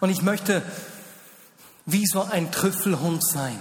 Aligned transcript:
Und 0.00 0.10
ich 0.10 0.22
möchte 0.22 0.62
wie 1.86 2.06
so 2.06 2.22
ein 2.22 2.50
Trüffelhund 2.50 3.24
sein. 3.24 3.58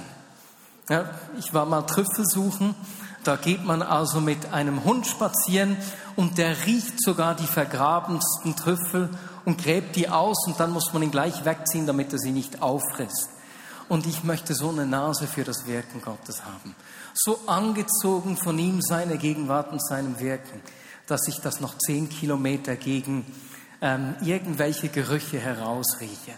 Ja, 0.89 1.09
ich 1.37 1.53
war 1.53 1.65
mal 1.65 1.83
Trüffel 1.83 2.25
suchen. 2.25 2.75
Da 3.23 3.35
geht 3.35 3.63
man 3.65 3.81
also 3.81 4.21
mit 4.21 4.53
einem 4.53 4.85
Hund 4.85 5.05
spazieren 5.05 5.77
und 6.15 6.37
der 6.37 6.65
riecht 6.65 7.03
sogar 7.03 7.35
die 7.35 7.45
vergrabensten 7.45 8.55
Trüffel 8.55 9.09
und 9.45 9.61
gräbt 9.61 9.95
die 9.97 10.09
aus 10.09 10.47
und 10.47 10.59
dann 10.59 10.71
muss 10.71 10.93
man 10.93 11.03
ihn 11.03 11.11
gleich 11.11 11.43
wegziehen, 11.43 11.85
damit 11.85 12.13
er 12.13 12.19
sie 12.19 12.31
nicht 12.31 12.61
auffrisst. 12.61 13.29
Und 13.89 14.07
ich 14.07 14.23
möchte 14.23 14.55
so 14.55 14.69
eine 14.69 14.85
Nase 14.85 15.27
für 15.27 15.43
das 15.43 15.65
Wirken 15.67 16.01
Gottes 16.01 16.45
haben. 16.45 16.75
So 17.13 17.39
angezogen 17.47 18.37
von 18.37 18.57
ihm, 18.57 18.81
seiner 18.81 19.17
Gegenwart 19.17 19.71
und 19.71 19.85
seinem 19.85 20.19
Wirken, 20.19 20.61
dass 21.07 21.27
ich 21.27 21.39
das 21.41 21.59
noch 21.59 21.77
zehn 21.77 22.07
Kilometer 22.07 22.75
gegen 22.75 23.25
ähm, 23.81 24.15
irgendwelche 24.21 24.89
Gerüche 24.89 25.39
herausrieche. 25.39 26.33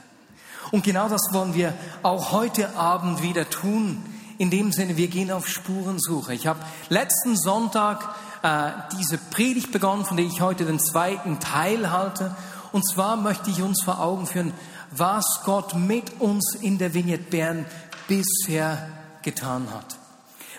Und 0.72 0.84
genau 0.84 1.10
das 1.10 1.22
wollen 1.32 1.54
wir 1.54 1.74
auch 2.04 2.32
heute 2.32 2.76
Abend 2.76 3.22
wieder 3.22 3.50
tun. 3.50 4.04
In 4.38 4.50
dem 4.50 4.72
Sinne, 4.72 4.98
wir 4.98 5.08
gehen 5.08 5.32
auf 5.32 5.48
Spurensuche. 5.48 6.34
Ich 6.34 6.48
habe 6.48 6.60
letzten 6.90 7.36
Sonntag 7.36 8.16
äh, 8.44 8.72
diese 8.98 9.18
Predigt 9.18 9.72
begonnen, 9.72 10.06
von 10.06 10.18
der 10.18 10.26
ich 10.26 10.42
heute 10.42 10.66
den 10.66 10.80
zweiten 10.80 11.40
Teil 11.40 11.92
halte. 11.92 12.36
Und 12.72 12.88
zwar 12.88 13.18
möchte 13.18 13.50
ich 13.50 13.62
uns 13.62 13.84
vor 13.84 14.00
Augen 14.00 14.26
führen, 14.26 14.54
was 14.92 15.26
Gott 15.44 15.76
mit 15.76 16.20
uns 16.20 16.56
in 16.56 16.78
der 16.78 16.94
Vignette 16.94 17.24
Bern 17.24 17.66
bisher 18.08 18.88
getan 19.22 19.68
hat. 19.74 19.98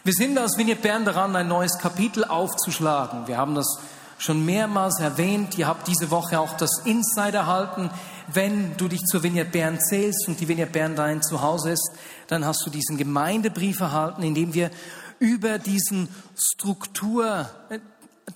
Wir 0.04 0.12
sind 0.12 0.38
als 0.38 0.58
Vignette 0.58 0.82
Bern 0.82 1.04
daran, 1.04 1.34
ein 1.36 1.48
neues 1.48 1.78
Kapitel 1.78 2.24
aufzuschlagen. 2.24 3.26
Wir 3.26 3.36
haben 3.36 3.54
das 3.54 3.78
schon 4.22 4.44
mehrmals 4.44 5.00
erwähnt. 5.00 5.58
Ihr 5.58 5.66
habt 5.66 5.88
diese 5.88 6.10
Woche 6.10 6.38
auch 6.38 6.56
das 6.56 6.82
Insider 6.84 7.40
erhalten. 7.40 7.90
Wenn 8.32 8.76
du 8.76 8.86
dich 8.86 9.00
zur 9.00 9.22
Vignette 9.24 9.50
Bern 9.50 9.80
zählst 9.80 10.28
und 10.28 10.40
die 10.40 10.46
Vignette 10.46 10.70
Bern 10.70 10.94
dein 10.94 11.22
Zuhause 11.22 11.70
ist, 11.72 11.90
dann 12.28 12.46
hast 12.46 12.64
du 12.64 12.70
diesen 12.70 12.96
Gemeindebrief 12.96 13.80
erhalten, 13.80 14.22
in 14.22 14.34
dem 14.34 14.54
wir 14.54 14.70
über 15.18 15.58
diesen 15.58 16.08
Struktur, 16.36 17.48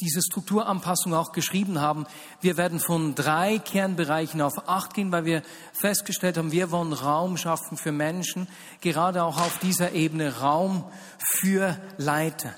diese 0.01 0.23
Strukturanpassung 0.23 1.15
auch 1.15 1.31
geschrieben 1.31 1.81
haben. 1.81 2.07
Wir 2.41 2.57
werden 2.57 2.81
von 2.81 3.15
drei 3.15 3.59
Kernbereichen 3.59 4.41
auf 4.43 4.69
acht 4.69 4.93
gehen, 4.93 5.13
weil 5.13 5.25
wir 5.25 5.43
festgestellt 5.73 6.37
haben, 6.37 6.51
wir 6.51 6.73
wollen 6.73 6.93
Raum 6.93 7.37
schaffen 7.37 7.77
für 7.77 7.93
Menschen, 7.93 8.49
gerade 8.81 9.23
auch 9.23 9.39
auf 9.39 9.59
dieser 9.61 9.93
Ebene 9.93 10.41
Raum 10.41 10.85
für 11.19 11.77
Leiter. 11.97 12.55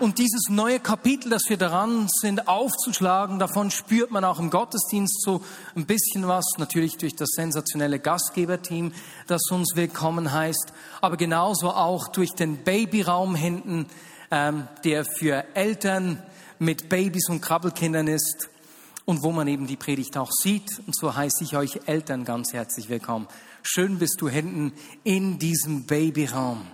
Und 0.00 0.18
dieses 0.18 0.48
neue 0.48 0.80
Kapitel, 0.80 1.30
das 1.30 1.42
wir 1.48 1.56
daran 1.56 2.08
sind 2.08 2.48
aufzuschlagen, 2.48 3.38
davon 3.38 3.70
spürt 3.70 4.10
man 4.10 4.24
auch 4.24 4.40
im 4.40 4.50
Gottesdienst 4.50 5.22
so 5.22 5.42
ein 5.76 5.86
bisschen 5.86 6.26
was, 6.26 6.44
natürlich 6.58 6.96
durch 6.96 7.14
das 7.14 7.28
sensationelle 7.36 8.00
Gastgeberteam, 8.00 8.92
das 9.28 9.42
uns 9.50 9.76
willkommen 9.76 10.32
heißt, 10.32 10.72
aber 11.00 11.16
genauso 11.16 11.70
auch 11.70 12.08
durch 12.08 12.32
den 12.32 12.64
Babyraum 12.64 13.36
hinten, 13.36 13.86
ähm, 14.32 14.66
der 14.82 15.04
für 15.04 15.44
Eltern 15.54 16.20
mit 16.58 16.88
Babys 16.88 17.28
und 17.28 17.40
Krabbelkindern 17.40 18.08
ist 18.08 18.48
und 19.04 19.22
wo 19.22 19.30
man 19.30 19.46
eben 19.46 19.66
die 19.66 19.76
Predigt 19.76 20.16
auch 20.16 20.30
sieht. 20.32 20.80
Und 20.86 20.96
so 20.96 21.14
heiße 21.14 21.44
ich 21.44 21.56
euch 21.56 21.80
Eltern 21.86 22.24
ganz 22.24 22.52
herzlich 22.52 22.88
willkommen. 22.88 23.28
Schön 23.62 23.98
bist 23.98 24.20
du 24.20 24.28
hinten 24.28 24.72
in 25.04 25.38
diesem 25.38 25.84
Babyraum. 25.86 26.66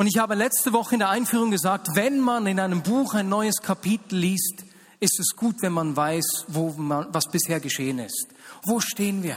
Und 0.00 0.06
ich 0.06 0.16
habe 0.16 0.34
letzte 0.34 0.72
Woche 0.72 0.94
in 0.94 1.00
der 1.00 1.10
Einführung 1.10 1.50
gesagt, 1.50 1.88
wenn 1.92 2.20
man 2.20 2.46
in 2.46 2.58
einem 2.58 2.82
Buch 2.82 3.12
ein 3.12 3.28
neues 3.28 3.56
Kapitel 3.60 4.16
liest, 4.16 4.64
ist 4.98 5.20
es 5.20 5.36
gut, 5.36 5.56
wenn 5.60 5.74
man 5.74 5.94
weiß, 5.94 6.46
wo 6.48 6.70
man, 6.70 7.08
was 7.12 7.26
bisher 7.26 7.60
geschehen 7.60 7.98
ist. 7.98 8.28
Wo 8.62 8.80
stehen 8.80 9.22
wir? 9.22 9.36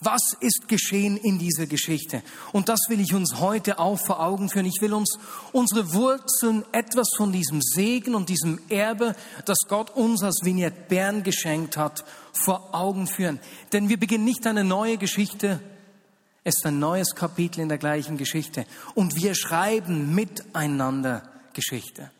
Was 0.00 0.22
ist 0.40 0.66
geschehen 0.66 1.18
in 1.18 1.38
dieser 1.38 1.66
Geschichte? 1.66 2.22
Und 2.52 2.70
das 2.70 2.80
will 2.88 3.02
ich 3.02 3.12
uns 3.12 3.38
heute 3.38 3.78
auch 3.78 3.98
vor 3.98 4.20
Augen 4.20 4.48
führen. 4.48 4.64
Ich 4.64 4.80
will 4.80 4.94
uns 4.94 5.18
unsere 5.52 5.92
Wurzeln, 5.92 6.64
etwas 6.72 7.08
von 7.14 7.30
diesem 7.30 7.60
Segen 7.60 8.14
und 8.14 8.30
diesem 8.30 8.60
Erbe, 8.70 9.14
das 9.44 9.58
Gott 9.68 9.90
uns 9.90 10.22
als 10.22 10.40
Vignette 10.42 10.86
Bern 10.88 11.22
geschenkt 11.22 11.76
hat, 11.76 12.02
vor 12.32 12.74
Augen 12.74 13.06
führen. 13.06 13.40
Denn 13.74 13.90
wir 13.90 14.00
beginnen 14.00 14.24
nicht 14.24 14.46
eine 14.46 14.64
neue 14.64 14.96
Geschichte, 14.96 15.60
es 16.44 16.56
ist 16.56 16.66
ein 16.66 16.78
neues 16.78 17.14
Kapitel 17.14 17.60
in 17.60 17.68
der 17.68 17.78
gleichen 17.78 18.16
Geschichte. 18.16 18.66
Und 18.94 19.14
wir 19.14 19.34
schreiben 19.34 20.14
miteinander 20.14 21.22
Geschichte. 21.52 22.10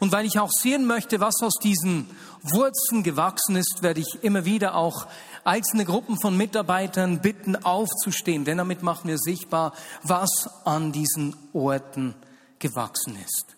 Und 0.00 0.12
weil 0.12 0.26
ich 0.26 0.38
auch 0.38 0.50
sehen 0.50 0.86
möchte, 0.86 1.20
was 1.20 1.42
aus 1.42 1.54
diesen 1.62 2.08
Wurzeln 2.42 3.02
gewachsen 3.02 3.56
ist, 3.56 3.82
werde 3.82 4.00
ich 4.00 4.22
immer 4.22 4.44
wieder 4.44 4.74
auch 4.76 5.06
einzelne 5.44 5.84
Gruppen 5.84 6.20
von 6.20 6.36
Mitarbeitern 6.36 7.20
bitten, 7.20 7.56
aufzustehen, 7.56 8.44
denn 8.44 8.58
damit 8.58 8.82
machen 8.82 9.08
wir 9.08 9.18
sichtbar, 9.18 9.74
was 10.02 10.48
an 10.64 10.92
diesen 10.92 11.36
Orten 11.52 12.14
gewachsen 12.58 13.16
ist. 13.16 13.56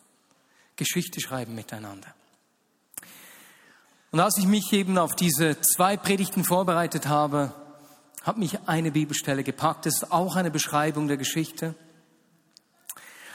Geschichte 0.77 1.21
schreiben 1.21 1.55
miteinander. 1.55 2.09
Und 4.13 4.21
als 4.21 4.39
ich 4.39 4.47
mich 4.47 4.73
eben 4.73 4.99
auf 4.99 5.15
diese 5.15 5.61
zwei 5.61 5.97
Predigten 5.97 6.45
vorbereitet 6.45 7.07
habe, 7.07 7.53
hat 8.23 8.37
mich 8.37 8.59
eine 8.67 8.91
Bibelstelle 8.91 9.43
gepackt. 9.43 9.87
Das 9.87 10.03
ist 10.03 10.13
auch 10.13 10.37
eine 10.37 10.51
Beschreibung 10.51 11.09
der 11.09 11.17
Geschichte. 11.17 11.75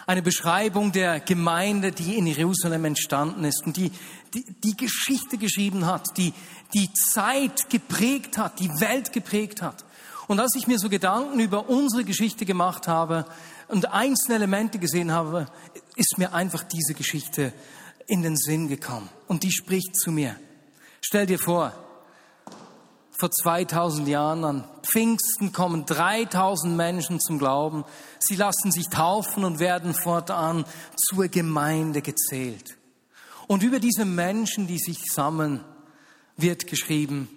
Eine 0.08 0.22
Beschreibung 0.22 0.92
der 0.92 1.20
Gemeinde, 1.20 1.92
die 1.92 2.18
in 2.18 2.28
Jerusalem 2.28 2.86
entstanden 2.86 3.44
ist 3.44 3.64
und 3.66 3.76
die, 3.76 3.92
die, 4.36 4.46
die 4.64 4.78
Geschichte 4.78 5.40
geschrieben 5.40 5.88
hat, 5.88 6.16
die 6.18 6.32
die 6.76 6.94
Zeit 6.94 7.70
geprägt 7.70 8.38
hat, 8.38 8.60
die 8.60 8.70
Welt 8.80 9.14
geprägt 9.14 9.64
hat. 9.64 9.84
Und 10.28 10.40
als 10.40 10.56
ich 10.56 10.68
mir 10.68 10.78
so 10.78 10.90
Gedanken 10.90 11.40
über 11.40 11.70
unsere 11.70 12.04
Geschichte 12.04 12.46
gemacht 12.46 12.88
habe 12.88 13.26
und 13.68 13.92
einzelne 13.92 14.36
Elemente 14.36 14.78
gesehen 14.78 15.12
habe, 15.12 15.48
ist 15.96 16.18
mir 16.18 16.34
einfach 16.34 16.64
diese 16.64 16.94
Geschichte 16.94 17.54
in 18.06 18.22
den 18.22 18.36
Sinn 18.36 18.68
gekommen. 18.68 19.10
Und 19.28 19.42
die 19.42 19.52
spricht 19.52 19.96
zu 19.96 20.12
mir. 20.12 20.36
Stell 21.02 21.26
dir 21.26 21.40
vor, 21.40 21.74
vor 23.18 23.32
2000 23.32 24.08
Jahren 24.08 24.44
an 24.44 24.64
Pfingsten 24.84 25.54
kommen 25.54 25.86
3000 25.86 26.76
Menschen 26.76 27.20
zum 27.20 27.40
Glauben. 27.40 27.86
Sie 28.20 28.36
lassen 28.36 28.72
sich 28.72 28.88
taufen 28.90 29.46
und 29.46 29.60
werden 29.60 29.94
fortan 29.94 30.66
zur 30.96 31.28
Gemeinde 31.30 32.02
gezählt. 32.02 32.78
Und 33.48 33.64
über 33.64 33.80
diese 33.80 34.06
Menschen, 34.06 34.68
die 34.68 34.80
sich 34.80 35.00
sammeln, 35.12 35.64
wird 36.36 36.68
geschrieben, 36.68 37.30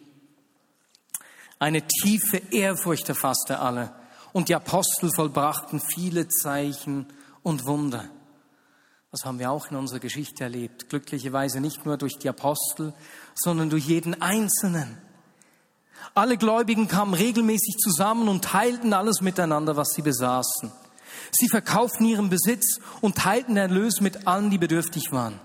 eine 1.59 1.83
tiefe 1.83 2.39
Ehrfurcht 2.51 3.09
erfasste 3.09 3.59
alle. 3.59 3.93
Und 4.33 4.49
die 4.49 4.55
Apostel 4.55 5.11
vollbrachten 5.15 5.81
viele 5.81 6.29
Zeichen 6.29 7.07
und 7.43 7.67
Wunder. 7.67 8.05
Das 9.11 9.25
haben 9.25 9.39
wir 9.39 9.51
auch 9.51 9.71
in 9.71 9.77
unserer 9.77 10.01
Geschichte 10.01 10.45
erlebt. 10.45 10.89
Glücklicherweise 10.89 11.61
nicht 11.61 11.87
nur 11.87 11.97
durch 11.97 12.19
die 12.19 12.29
Apostel, 12.29 12.93
sondern 13.35 13.71
durch 13.71 13.87
jeden 13.87 14.21
Einzelnen. 14.21 14.99
Alle 16.15 16.37
Gläubigen 16.37 16.89
kamen 16.89 17.15
regelmäßig 17.15 17.77
zusammen 17.79 18.29
und 18.29 18.45
teilten 18.45 18.93
alles 18.93 19.21
miteinander, 19.21 19.77
was 19.77 19.91
sie 19.91 20.03
besaßen. 20.03 20.73
Sie 21.31 21.49
verkauften 21.49 22.07
ihren 22.07 22.31
Besitz 22.31 22.81
und 23.01 23.17
teilten 23.17 23.57
Erlös 23.57 24.01
mit 24.01 24.27
allen, 24.27 24.51
die 24.51 24.59
bedürftig 24.59 25.13
waren. 25.13 25.41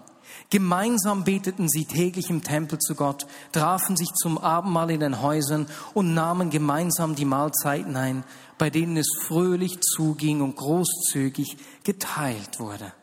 Gemeinsam 0.50 1.24
beteten 1.24 1.68
sie 1.68 1.86
täglich 1.86 2.30
im 2.30 2.44
Tempel 2.44 2.78
zu 2.78 2.96
Gott, 2.96 3.26
trafen 3.52 3.96
sich 3.98 4.10
zum 4.14 4.38
Abendmahl 4.38 4.92
in 4.92 5.00
den 5.00 5.22
Häusern 5.22 5.68
und 5.94 6.14
nahmen 6.14 6.50
gemeinsam 6.50 7.16
die 7.16 7.26
Mahlzeiten 7.26 7.96
ein, 7.96 8.24
bei 8.58 8.70
denen 8.70 8.98
es 8.98 9.08
fröhlich 9.22 9.80
zuging 9.82 10.42
und 10.42 10.56
großzügig 10.56 11.58
geteilt 11.84 12.60
wurde. 12.60 12.94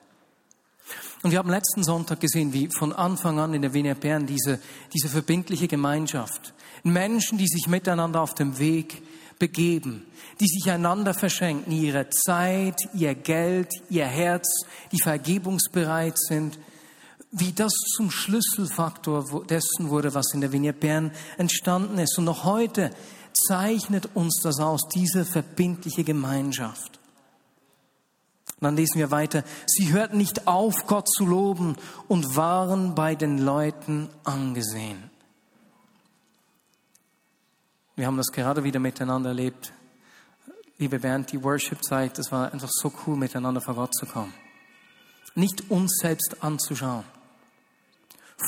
Und 1.22 1.30
wir 1.32 1.38
haben 1.38 1.50
letzten 1.50 1.82
Sonntag 1.82 2.20
gesehen, 2.20 2.52
wie 2.52 2.68
von 2.78 2.92
Anfang 2.92 3.38
an 3.38 3.54
in 3.54 3.62
der 3.62 3.74
Wiener 3.74 3.94
Bern 3.94 4.26
diese, 4.26 4.58
diese 4.94 5.08
verbindliche 5.08 5.68
Gemeinschaft, 5.68 6.54
Menschen, 6.82 7.36
die 7.36 7.46
sich 7.46 7.66
miteinander 7.66 8.22
auf 8.22 8.34
dem 8.34 8.58
Weg 8.58 9.02
begeben, 9.38 10.06
die 10.40 10.46
sich 10.46 10.70
einander 10.70 11.14
verschenken, 11.14 11.72
ihre 11.72 12.08
Zeit, 12.10 12.76
ihr 12.94 13.14
Geld, 13.14 13.70
ihr 13.88 14.06
Herz, 14.06 14.64
die 14.92 15.00
vergebungsbereit 15.02 16.18
sind, 16.18 16.58
wie 17.32 17.52
das 17.52 17.72
zum 17.96 18.10
Schlüsselfaktor 18.10 19.44
dessen 19.46 19.88
wurde, 19.88 20.14
was 20.14 20.32
in 20.34 20.40
der 20.40 20.52
Vignette 20.52 20.78
Bern 20.78 21.10
entstanden 21.38 21.98
ist. 21.98 22.18
Und 22.18 22.24
noch 22.24 22.44
heute 22.44 22.90
zeichnet 23.32 24.10
uns 24.14 24.40
das 24.42 24.58
aus, 24.58 24.88
diese 24.94 25.24
verbindliche 25.24 26.04
Gemeinschaft. 26.04 26.99
Und 28.60 28.66
dann 28.66 28.76
lesen 28.76 28.98
wir 28.98 29.10
weiter. 29.10 29.42
Sie 29.66 29.90
hörten 29.92 30.18
nicht 30.18 30.46
auf, 30.46 30.86
Gott 30.86 31.08
zu 31.08 31.24
loben 31.24 31.76
und 32.08 32.36
waren 32.36 32.94
bei 32.94 33.14
den 33.14 33.38
Leuten 33.38 34.10
angesehen. 34.22 35.10
Wir 37.96 38.06
haben 38.06 38.18
das 38.18 38.32
gerade 38.32 38.62
wieder 38.62 38.78
miteinander 38.78 39.30
erlebt. 39.30 39.72
Liebe 40.78 40.98
Bernd, 40.98 41.32
die 41.32 41.42
Worship-Zeit, 41.42 42.18
das 42.18 42.30
war 42.32 42.52
einfach 42.52 42.70
so 42.70 42.92
cool, 43.06 43.16
miteinander 43.16 43.60
vor 43.60 43.74
Gott 43.74 43.94
zu 43.94 44.06
kommen. 44.06 44.32
Nicht 45.34 45.70
uns 45.70 45.98
selbst 46.00 46.36
anzuschauen. 46.42 47.04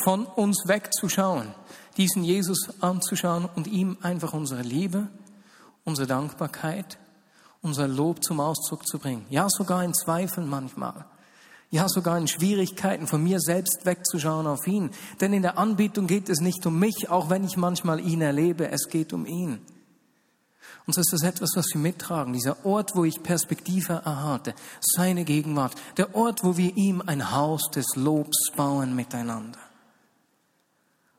von 0.05 0.27
uns 0.27 0.65
wegzuschauen, 0.67 1.55
diesen 1.97 2.25
Jesus 2.25 2.81
anzuschauen 2.81 3.49
und 3.55 3.67
ihm 3.67 3.99
einfach 4.03 4.33
unsere 4.33 4.63
Liebe, 4.63 5.09
unsere 5.85 6.07
Dankbarkeit, 6.07 6.99
unser 7.63 7.89
Lob 7.89 8.23
zum 8.23 8.41
Ausdruck 8.41 8.87
zu 8.87 8.99
bringen. 8.99 9.25
Ja, 9.31 9.49
sogar 9.49 9.85
in 9.85 9.95
Zweifeln 9.95 10.49
manchmal. 10.49 11.07
Ja, 11.71 11.89
sogar 11.89 12.19
in 12.19 12.29
Schwierigkeiten 12.29 13.07
von 13.07 13.23
mir 13.23 13.41
selbst 13.41 13.87
wegzuschauen 13.87 14.47
auf 14.47 14.67
ihn. 14.67 14.91
Denn 15.21 15.33
in 15.33 15.43
der 15.43 15.57
Anbetung 15.57 16.07
geht 16.07 16.29
es 16.29 16.41
nicht 16.41 16.67
um 16.67 16.79
mich, 16.79 17.09
auch 17.09 17.31
wenn 17.31 17.45
ich 17.45 17.57
manchmal 17.57 18.01
ihn 18.01 18.21
erlebe, 18.21 18.71
es 18.71 18.89
geht 18.89 19.15
um 19.15 19.25
ihn. 19.25 19.61
Und 20.87 20.95
so 20.95 21.01
ist 21.01 21.13
das 21.13 21.23
etwas, 21.23 21.51
was 21.55 21.67
wir 21.73 21.81
mittragen. 21.81 22.33
Dieser 22.33 22.67
Ort, 22.67 22.91
wo 22.95 23.05
ich 23.05 23.23
Perspektive 23.23 24.03
erhalte, 24.05 24.55
seine 24.81 25.25
Gegenwart. 25.25 25.75
Der 25.97 26.15
Ort, 26.15 26.43
wo 26.43 26.57
wir 26.57 26.77
ihm 26.77 27.03
ein 27.07 27.31
Haus 27.33 27.71
des 27.71 27.87
Lobs 27.95 28.51
bauen 28.57 28.95
miteinander. 28.97 29.61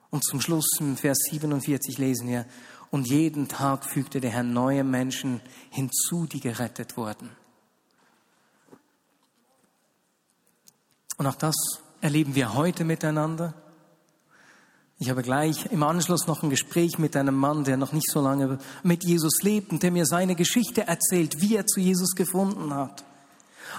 Und 0.10 0.24
zum 0.24 0.42
Schluss 0.42 0.68
im 0.80 0.98
Vers 0.98 1.18
47 1.32 1.98
lesen 1.98 2.28
wir, 2.28 2.46
und 2.94 3.08
jeden 3.08 3.48
Tag 3.48 3.86
fügte 3.86 4.22
der 4.22 4.30
Herr 4.30 4.44
neue 4.44 4.84
Menschen 4.84 5.42
hinzu, 5.72 6.28
die 6.28 6.40
gerettet 6.40 6.96
wurden. 6.96 7.32
Und 11.18 11.26
auch 11.26 11.34
das 11.34 11.56
erleben 12.02 12.36
wir 12.36 12.54
heute 12.54 12.84
miteinander. 12.84 13.56
Ich 15.00 15.10
habe 15.10 15.24
gleich 15.24 15.66
im 15.72 15.82
Anschluss 15.82 16.28
noch 16.28 16.44
ein 16.44 16.52
Gespräch 16.52 17.00
mit 17.00 17.16
einem 17.16 17.34
Mann, 17.34 17.64
der 17.64 17.78
noch 17.78 17.94
nicht 17.94 18.12
so 18.12 18.22
lange 18.22 18.60
mit 18.84 19.04
Jesus 19.04 19.42
lebt 19.42 19.72
und 19.72 19.82
der 19.82 19.90
mir 19.90 20.06
seine 20.06 20.36
Geschichte 20.36 20.86
erzählt, 20.86 21.42
wie 21.42 21.56
er 21.56 21.66
zu 21.66 21.80
Jesus 21.80 22.14
gefunden 22.14 22.76
hat. 22.76 23.04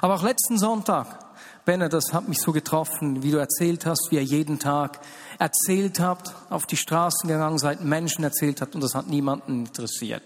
Aber 0.00 0.16
auch 0.16 0.24
letzten 0.24 0.58
Sonntag, 0.58 1.24
Benne, 1.64 1.88
das 1.88 2.12
hat 2.12 2.28
mich 2.28 2.40
so 2.40 2.52
getroffen, 2.52 3.22
wie 3.22 3.30
du 3.30 3.38
erzählt 3.38 3.86
hast, 3.86 4.08
wie 4.10 4.16
er 4.16 4.22
jeden 4.22 4.58
Tag 4.58 5.00
erzählt 5.38 5.98
hat, 5.98 6.34
auf 6.50 6.66
die 6.66 6.76
Straßen 6.76 7.28
gegangen 7.28 7.58
seid, 7.58 7.82
Menschen 7.82 8.22
erzählt 8.22 8.60
hat 8.60 8.74
und 8.74 8.82
das 8.82 8.94
hat 8.94 9.08
niemanden 9.08 9.66
interessiert. 9.66 10.22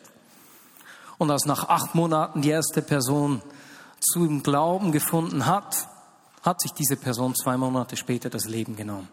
Und 1.17 1.31
als 1.31 1.44
nach 1.46 1.69
acht 1.69 1.94
Monaten 1.94 2.43
die 2.43 2.50
erste 2.50 2.82
Person 2.82 3.43
zum 4.00 4.43
Glauben 4.43 4.90
gefunden 4.90 5.46
hat, 5.46 5.88
hat 6.43 6.61
sich 6.61 6.73
diese 6.73 6.96
Person 6.96 7.35
zwei 7.35 7.56
Monate 7.56 7.96
später 7.96 8.31
das 8.31 8.46
Leben 8.46 8.76
genommen. 8.76 9.08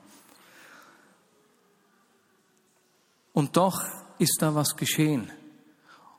Und 3.34 3.58
doch 3.58 3.84
ist 4.18 4.38
da 4.40 4.56
was 4.56 4.76
geschehen. 4.76 5.32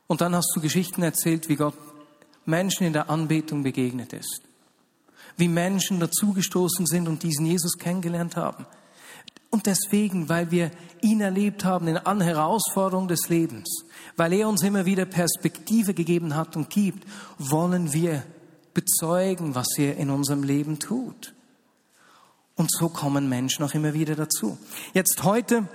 Und 0.05 0.21
dann 0.21 0.35
hast 0.35 0.51
du 0.55 0.61
Geschichten 0.61 1.03
erzählt, 1.03 1.49
wie 1.49 1.55
Gott 1.55 1.77
Menschen 2.45 2.85
in 2.85 2.93
der 2.93 3.09
Anbetung 3.09 3.63
begegnet 3.63 4.13
ist. 4.13 4.41
Wie 5.37 5.47
Menschen 5.47 5.99
dazugestoßen 5.99 6.85
sind 6.85 7.07
und 7.07 7.23
diesen 7.23 7.45
Jesus 7.45 7.77
kennengelernt 7.77 8.35
haben. 8.35 8.65
Und 9.49 9.65
deswegen, 9.65 10.27
weil 10.29 10.51
wir 10.51 10.71
ihn 11.01 11.21
erlebt 11.21 11.63
haben 11.63 11.87
in 11.87 11.97
allen 11.97 12.21
Herausforderungen 12.21 13.07
des 13.07 13.29
Lebens, 13.29 13.83
weil 14.17 14.33
er 14.33 14.49
uns 14.49 14.61
immer 14.63 14.85
wieder 14.85 15.05
Perspektive 15.05 15.93
gegeben 15.93 16.35
hat 16.35 16.55
und 16.57 16.69
gibt, 16.69 17.07
wollen 17.37 17.93
wir 17.93 18.23
bezeugen, 18.73 19.55
was 19.55 19.77
er 19.77 19.97
in 19.97 20.09
unserem 20.09 20.43
Leben 20.43 20.79
tut. 20.79 21.33
Und 22.55 22.71
so 22.71 22.89
kommen 22.89 23.29
Menschen 23.29 23.63
auch 23.63 23.73
immer 23.73 23.93
wieder 23.93 24.15
dazu. 24.15 24.57
Jetzt 24.93 25.23
heute 25.23 25.67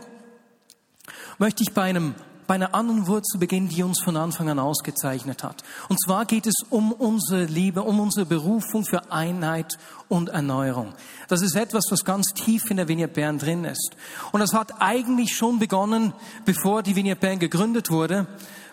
möchte 1.38 1.62
ich 1.62 1.72
bei 1.72 1.82
einem 1.82 2.14
bei 2.52 2.56
einer 2.56 2.74
anderen 2.74 3.06
Wurzel 3.06 3.38
beginnen, 3.38 3.70
die 3.70 3.82
uns 3.82 4.02
von 4.02 4.14
Anfang 4.14 4.50
an 4.50 4.58
ausgezeichnet 4.58 5.42
hat. 5.42 5.62
Und 5.88 5.98
zwar 6.04 6.26
geht 6.26 6.46
es 6.46 6.56
um 6.68 6.92
unsere 6.92 7.46
Liebe, 7.46 7.80
um 7.80 7.98
unsere 7.98 8.26
Berufung 8.26 8.84
für 8.84 9.10
Einheit 9.10 9.78
und 10.10 10.28
Erneuerung. 10.28 10.92
Das 11.28 11.40
ist 11.40 11.56
etwas, 11.56 11.84
was 11.88 12.04
ganz 12.04 12.34
tief 12.34 12.70
in 12.70 12.76
der 12.76 12.88
Vineyard 12.88 13.14
Bern 13.14 13.38
drin 13.38 13.64
ist. 13.64 13.96
Und 14.32 14.40
das 14.40 14.52
hat 14.52 14.82
eigentlich 14.82 15.34
schon 15.34 15.60
begonnen, 15.60 16.12
bevor 16.44 16.82
die 16.82 16.94
Vineyard 16.94 17.20
Bern 17.20 17.38
gegründet 17.38 17.88
wurde. 17.88 18.26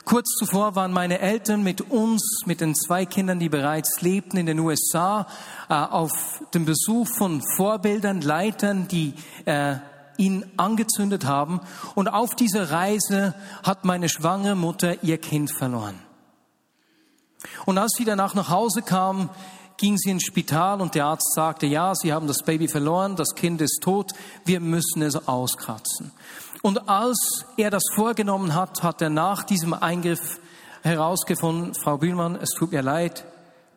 Kurz 0.04 0.28
zuvor 0.38 0.76
waren 0.76 0.92
meine 0.92 1.20
Eltern 1.20 1.64
mit 1.64 1.80
uns, 1.80 2.42
mit 2.46 2.60
den 2.60 2.76
zwei 2.76 3.06
Kindern, 3.06 3.40
die 3.40 3.48
bereits 3.48 4.02
lebten 4.02 4.36
in 4.36 4.46
den 4.46 4.60
USA, 4.60 5.26
äh, 5.70 5.74
auf 5.74 6.12
dem 6.54 6.66
Besuch 6.66 7.08
von 7.18 7.42
Vorbildern, 7.56 8.20
Leitern, 8.20 8.90
die 8.90 9.14
äh, 9.46 9.76
ihn 10.19 10.45
angezündet 10.57 11.25
haben. 11.25 11.62
Und 11.95 12.10
auf 12.10 12.36
dieser 12.36 12.69
Reise 12.69 13.33
hat 13.63 13.86
meine 13.86 14.10
schwangere 14.10 14.56
Mutter 14.56 15.04
ihr 15.04 15.18
Kind 15.18 15.51
verloren. 15.51 15.95
Und 17.66 17.77
als 17.77 17.94
sie 17.98 18.06
danach 18.06 18.36
nach 18.36 18.50
Hause 18.50 18.81
kam, 18.81 19.30
ging 19.77 19.98
sie 19.98 20.12
ins 20.12 20.25
Spital 20.25 20.81
und 20.81 20.94
der 20.94 21.06
Arzt 21.06 21.33
sagte, 21.33 21.66
ja, 21.66 21.95
Sie 21.95 22.12
haben 22.12 22.27
das 22.27 22.44
Baby 22.44 22.68
verloren, 22.68 23.16
das 23.16 23.33
Kind 23.33 23.62
ist 23.62 23.80
tot, 23.81 24.12
wir 24.44 24.60
müssen 24.60 25.01
es 25.01 25.27
auskratzen. 25.27 26.12
Und 26.62 26.89
als 26.89 27.45
er 27.56 27.69
das 27.69 27.83
vorgenommen 27.95 28.54
hat, 28.54 28.83
hat 28.83 29.01
er 29.01 29.10
nach 29.10 29.44
diesem 29.44 29.74
Eingriff 29.74 30.42
herausgefunden, 30.83 31.74
Frau 31.75 31.98
Bühlmann, 31.98 32.36
es 32.36 32.50
tut 32.50 32.74
mir 32.74 32.81
leid, 32.81 33.24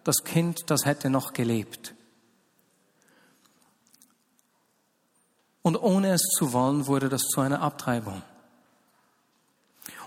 das 0.03 0.25
Kind, 0.25 0.63
das 0.67 0.85
hätte 0.85 1.09
noch 1.09 1.33
gelebt. 1.33 1.95
Und 5.63 5.77
ohne 5.77 6.13
es 6.13 6.23
zu 6.37 6.53
wollen, 6.53 6.87
wurde 6.87 7.09
das 7.09 7.23
zu 7.23 7.41
einer 7.41 7.63
Abtreibung. 7.63 8.23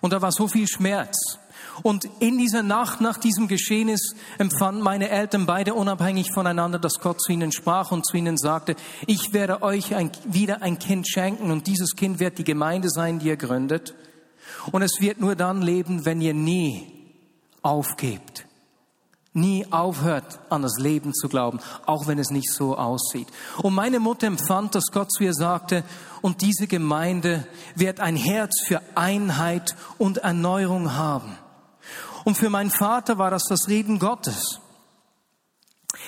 Und 0.01 0.11
da 0.11 0.21
war 0.21 0.31
so 0.31 0.47
viel 0.47 0.67
Schmerz. 0.67 1.39
Und 1.83 2.05
in 2.19 2.37
dieser 2.37 2.63
Nacht 2.63 3.01
nach 3.01 3.17
diesem 3.17 3.47
Geschehnis 3.47 4.15
empfanden 4.37 4.83
meine 4.83 5.09
Eltern 5.09 5.45
beide 5.45 5.73
unabhängig 5.73 6.31
voneinander, 6.33 6.79
dass 6.79 6.99
Gott 6.99 7.21
zu 7.21 7.31
ihnen 7.31 7.51
sprach 7.51 7.91
und 7.91 8.05
zu 8.05 8.17
ihnen 8.17 8.37
sagte, 8.37 8.75
ich 9.07 9.33
werde 9.33 9.61
euch 9.61 9.95
ein, 9.95 10.11
wieder 10.25 10.61
ein 10.61 10.79
Kind 10.79 11.07
schenken 11.09 11.51
und 11.51 11.67
dieses 11.67 11.95
Kind 11.95 12.19
wird 12.19 12.37
die 12.37 12.43
Gemeinde 12.43 12.89
sein, 12.89 13.19
die 13.19 13.27
ihr 13.27 13.37
gründet. 13.37 13.93
Und 14.71 14.81
es 14.81 14.99
wird 14.99 15.19
nur 15.19 15.35
dann 15.35 15.61
leben, 15.61 16.05
wenn 16.05 16.21
ihr 16.21 16.33
nie 16.33 16.91
aufgebt 17.61 18.45
nie 19.35 19.67
aufhört, 19.71 20.39
an 20.49 20.61
das 20.61 20.77
Leben 20.79 21.13
zu 21.13 21.29
glauben, 21.29 21.59
auch 21.85 22.07
wenn 22.07 22.17
es 22.19 22.31
nicht 22.31 22.51
so 22.51 22.77
aussieht. 22.77 23.27
Und 23.61 23.75
meine 23.75 23.99
Mutter 23.99 24.27
empfand, 24.27 24.75
dass 24.75 24.91
Gott 24.91 25.11
zu 25.11 25.23
ihr 25.23 25.33
sagte, 25.33 25.83
und 26.21 26.41
diese 26.41 26.67
Gemeinde 26.67 27.45
wird 27.75 27.99
ein 27.99 28.15
Herz 28.15 28.63
für 28.65 28.81
Einheit 28.95 29.75
und 29.97 30.19
Erneuerung 30.19 30.93
haben. 30.93 31.37
Und 32.23 32.35
für 32.35 32.49
meinen 32.49 32.71
Vater 32.71 33.17
war 33.17 33.29
das 33.29 33.43
das 33.47 33.67
Reden 33.67 33.99
Gottes. 33.99 34.59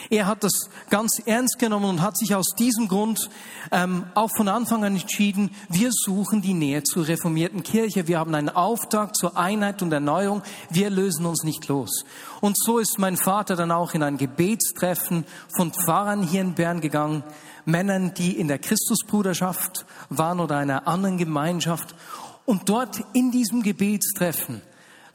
Er 0.09 0.25
hat 0.25 0.43
das 0.43 0.69
ganz 0.89 1.21
ernst 1.25 1.59
genommen 1.59 1.85
und 1.85 2.01
hat 2.01 2.17
sich 2.17 2.35
aus 2.35 2.47
diesem 2.57 2.87
Grund 2.87 3.29
ähm, 3.71 4.05
auch 4.15 4.29
von 4.35 4.47
Anfang 4.47 4.83
an 4.83 4.95
entschieden, 4.95 5.51
wir 5.69 5.89
suchen 5.91 6.41
die 6.41 6.53
Nähe 6.53 6.83
zur 6.83 7.07
reformierten 7.07 7.63
Kirche. 7.63 8.07
Wir 8.07 8.19
haben 8.19 8.33
einen 8.33 8.49
Auftrag 8.49 9.15
zur 9.15 9.37
Einheit 9.37 9.81
und 9.81 9.91
Erneuerung. 9.91 10.43
Wir 10.69 10.89
lösen 10.89 11.25
uns 11.25 11.43
nicht 11.43 11.67
los. 11.67 12.05
Und 12.41 12.57
so 12.57 12.79
ist 12.79 12.99
mein 12.99 13.17
Vater 13.17 13.55
dann 13.55 13.71
auch 13.71 13.93
in 13.93 14.03
ein 14.03 14.17
Gebetstreffen 14.17 15.25
von 15.55 15.71
Pfarrern 15.71 16.23
hier 16.23 16.41
in 16.41 16.53
Bern 16.53 16.81
gegangen, 16.81 17.23
Männern, 17.65 18.13
die 18.13 18.39
in 18.39 18.47
der 18.47 18.59
Christusbruderschaft 18.59 19.85
waren 20.09 20.39
oder 20.39 20.57
einer 20.57 20.87
anderen 20.87 21.17
Gemeinschaft. 21.17 21.95
Und 22.45 22.69
dort 22.69 23.01
in 23.13 23.31
diesem 23.31 23.61
Gebetstreffen 23.61 24.61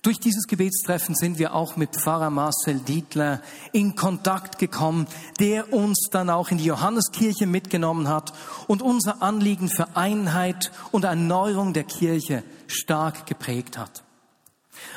durch 0.02 0.18
dieses 0.18 0.48
Gebetstreffen 0.48 1.14
sind 1.14 1.38
wir 1.38 1.54
auch 1.54 1.76
mit 1.76 1.94
Pfarrer 1.94 2.30
Marcel 2.30 2.80
Dietler 2.80 3.40
in 3.70 3.94
Kontakt 3.94 4.58
gekommen, 4.58 5.06
der 5.38 5.72
uns 5.72 6.08
dann 6.10 6.28
auch 6.28 6.50
in 6.50 6.58
die 6.58 6.64
Johanneskirche 6.64 7.46
mitgenommen 7.46 8.08
hat 8.08 8.32
und 8.66 8.82
unser 8.82 9.22
Anliegen 9.22 9.68
für 9.68 9.96
Einheit 9.96 10.72
und 10.90 11.04
Erneuerung 11.04 11.72
der 11.72 11.84
Kirche 11.84 12.42
stark 12.66 13.26
geprägt 13.26 13.78
hat. 13.78 14.02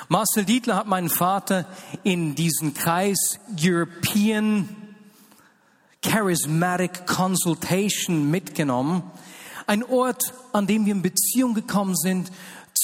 Marcel 0.10 0.44
Dietler 0.44 0.76
hat 0.76 0.88
meinen 0.88 1.10
Vater 1.10 1.68
in 2.04 2.34
diesen 2.34 2.74
Kreis 2.74 3.40
European 3.62 4.70
Charismatic 6.02 7.06
Consultation 7.06 8.32
mitgenommen. 8.32 9.04
Ein 9.68 9.84
Ort, 9.84 10.34
an 10.52 10.66
dem 10.66 10.86
wir 10.86 10.94
in 10.94 11.02
Beziehung 11.04 11.54
gekommen 11.54 11.96
sind 11.96 12.32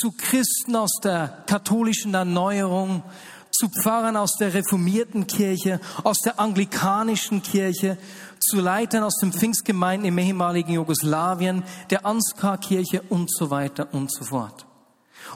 zu 0.01 0.11
Christen 0.13 0.75
aus 0.75 0.99
der 1.03 1.43
katholischen 1.45 2.15
Erneuerung, 2.15 3.03
zu 3.51 3.69
Pfarrern 3.69 4.17
aus 4.17 4.31
der 4.39 4.51
reformierten 4.51 5.27
Kirche, 5.27 5.79
aus 6.03 6.17
der 6.25 6.39
anglikanischen 6.39 7.43
Kirche, 7.43 7.99
zu 8.39 8.61
Leitern 8.61 9.03
aus 9.03 9.17
den 9.21 9.31
Pfingstgemeinden 9.31 10.07
im 10.07 10.17
ehemaligen 10.17 10.73
Jugoslawien, 10.73 11.61
der 11.91 12.03
Ansgar-Kirche 12.07 13.03
und 13.09 13.31
so 13.31 13.51
weiter 13.51 13.89
und 13.91 14.11
so 14.11 14.23
fort. 14.25 14.65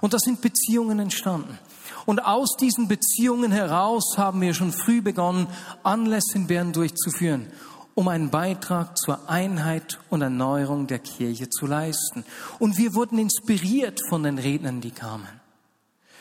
Und 0.02 0.16
da 0.16 0.18
sind 0.18 0.42
Beziehungen 0.42 0.98
entstanden. 0.98 1.60
Und 2.08 2.26
aus 2.26 2.58
diesen 2.60 2.88
Beziehungen 2.88 3.52
heraus 3.52 4.18
haben 4.18 4.42
wir 4.42 4.56
schon 4.56 4.72
früh 4.72 5.04
begonnen, 5.04 5.46
Anlässe 5.84 6.38
in 6.38 6.48
Bern 6.48 6.74
durchzuführen 6.74 7.52
um 7.96 8.10
einen 8.10 8.30
Beitrag 8.30 8.98
zur 8.98 9.30
Einheit 9.30 10.00
und 10.10 10.22
Erneuerung 10.22 10.86
der 10.86 11.00
Kirche 11.00 11.50
zu 11.50 11.66
leisten. 11.66 12.26
Und 12.60 12.78
wir 12.78 12.94
wurden 12.94 13.18
inspiriert 13.18 14.00
von 14.10 14.24
den 14.24 14.38
Rednern, 14.38 14.82
die 14.82 14.92
kamen. 14.92 15.42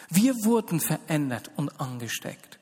Wir 0.09 0.35
wurden 0.45 0.81
verändert 0.81 1.51
und 1.57 1.81
angesteckt. 1.81 2.61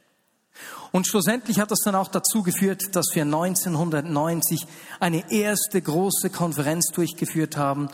Und 0.92 1.06
schlussendlich 1.06 1.60
hat 1.60 1.70
das 1.70 1.80
dann 1.84 1.94
auch 1.94 2.08
dazu 2.08 2.42
geführt, 2.42 2.82
dass 2.92 3.06
wir 3.14 3.22
1990 3.22 4.66
eine 5.00 5.30
erste 5.30 5.80
große 5.80 6.30
Konferenz 6.30 6.88
durchgeführt 6.94 7.56
haben, 7.56 7.88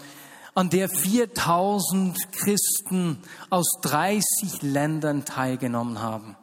an 0.54 0.70
der 0.70 0.88
4000 0.88 2.32
Christen 2.32 3.18
aus 3.50 3.68
30 3.82 4.62
Ländern 4.62 5.24
teilgenommen 5.24 6.00
haben. 6.00 6.36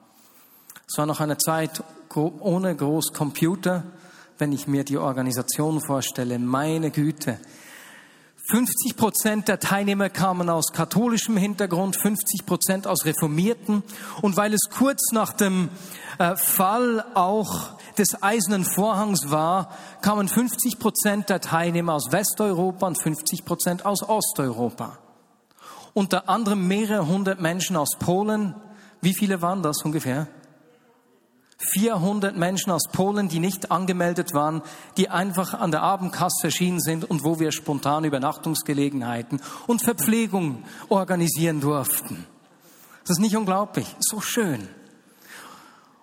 Es 0.87 0.97
war 0.97 1.05
noch 1.05 1.19
eine 1.19 1.37
Zeit 1.37 1.83
ohne 2.15 2.73
Großcomputer, 2.73 3.83
wenn 4.37 4.51
ich 4.51 4.67
mir 4.67 4.83
die 4.83 4.97
Organisation 4.97 5.81
vorstelle. 5.81 6.39
Meine 6.39 6.91
Güte. 6.91 7.39
50 8.47 8.95
Prozent 8.95 9.47
der 9.47 9.59
Teilnehmer 9.59 10.09
kamen 10.09 10.49
aus 10.51 10.71
katholischem 10.71 11.35
Hintergrund, 11.35 11.97
50 11.99 12.45
Prozent 12.45 12.85
aus 12.85 13.05
Reformierten. 13.05 13.81
Und 14.21 14.37
weil 14.37 14.53
es 14.53 14.69
kurz 14.69 15.11
nach 15.11 15.33
dem 15.33 15.69
äh, 16.19 16.35
Fall 16.35 17.03
auch 17.15 17.71
des 17.97 18.21
Eisernen 18.21 18.63
Vorhangs 18.63 19.31
war, 19.31 19.71
kamen 20.01 20.27
50 20.27 20.77
Prozent 20.77 21.29
der 21.29 21.41
Teilnehmer 21.41 21.93
aus 21.93 22.11
Westeuropa 22.11 22.85
und 22.85 23.01
50 23.01 23.45
Prozent 23.45 23.85
aus 23.85 24.07
Osteuropa. 24.07 24.99
Unter 25.93 26.29
anderem 26.29 26.67
mehrere 26.67 27.07
hundert 27.07 27.41
Menschen 27.41 27.75
aus 27.77 27.97
Polen. 27.97 28.53
Wie 29.01 29.15
viele 29.15 29.41
waren 29.41 29.63
das 29.63 29.81
ungefähr? 29.83 30.27
400 31.57 32.35
Menschen 32.35 32.71
aus 32.71 32.83
Polen, 32.91 33.29
die 33.29 33.39
nicht 33.39 33.71
angemeldet 33.71 34.33
waren, 34.33 34.61
die 34.97 35.09
einfach 35.09 35.53
an 35.53 35.71
der 35.71 35.83
Abendkasse 35.83 36.47
erschienen 36.47 36.81
sind 36.81 37.09
und 37.09 37.23
wo 37.23 37.39
wir 37.39 37.51
spontan 37.51 38.03
Übernachtungsgelegenheiten 38.03 39.41
und 39.67 39.81
Verpflegung 39.81 40.63
organisieren 40.89 41.61
durften. 41.61 42.25
Das 43.03 43.11
ist 43.17 43.21
nicht 43.21 43.37
unglaublich, 43.37 43.95
so 43.99 44.19
schön. 44.19 44.67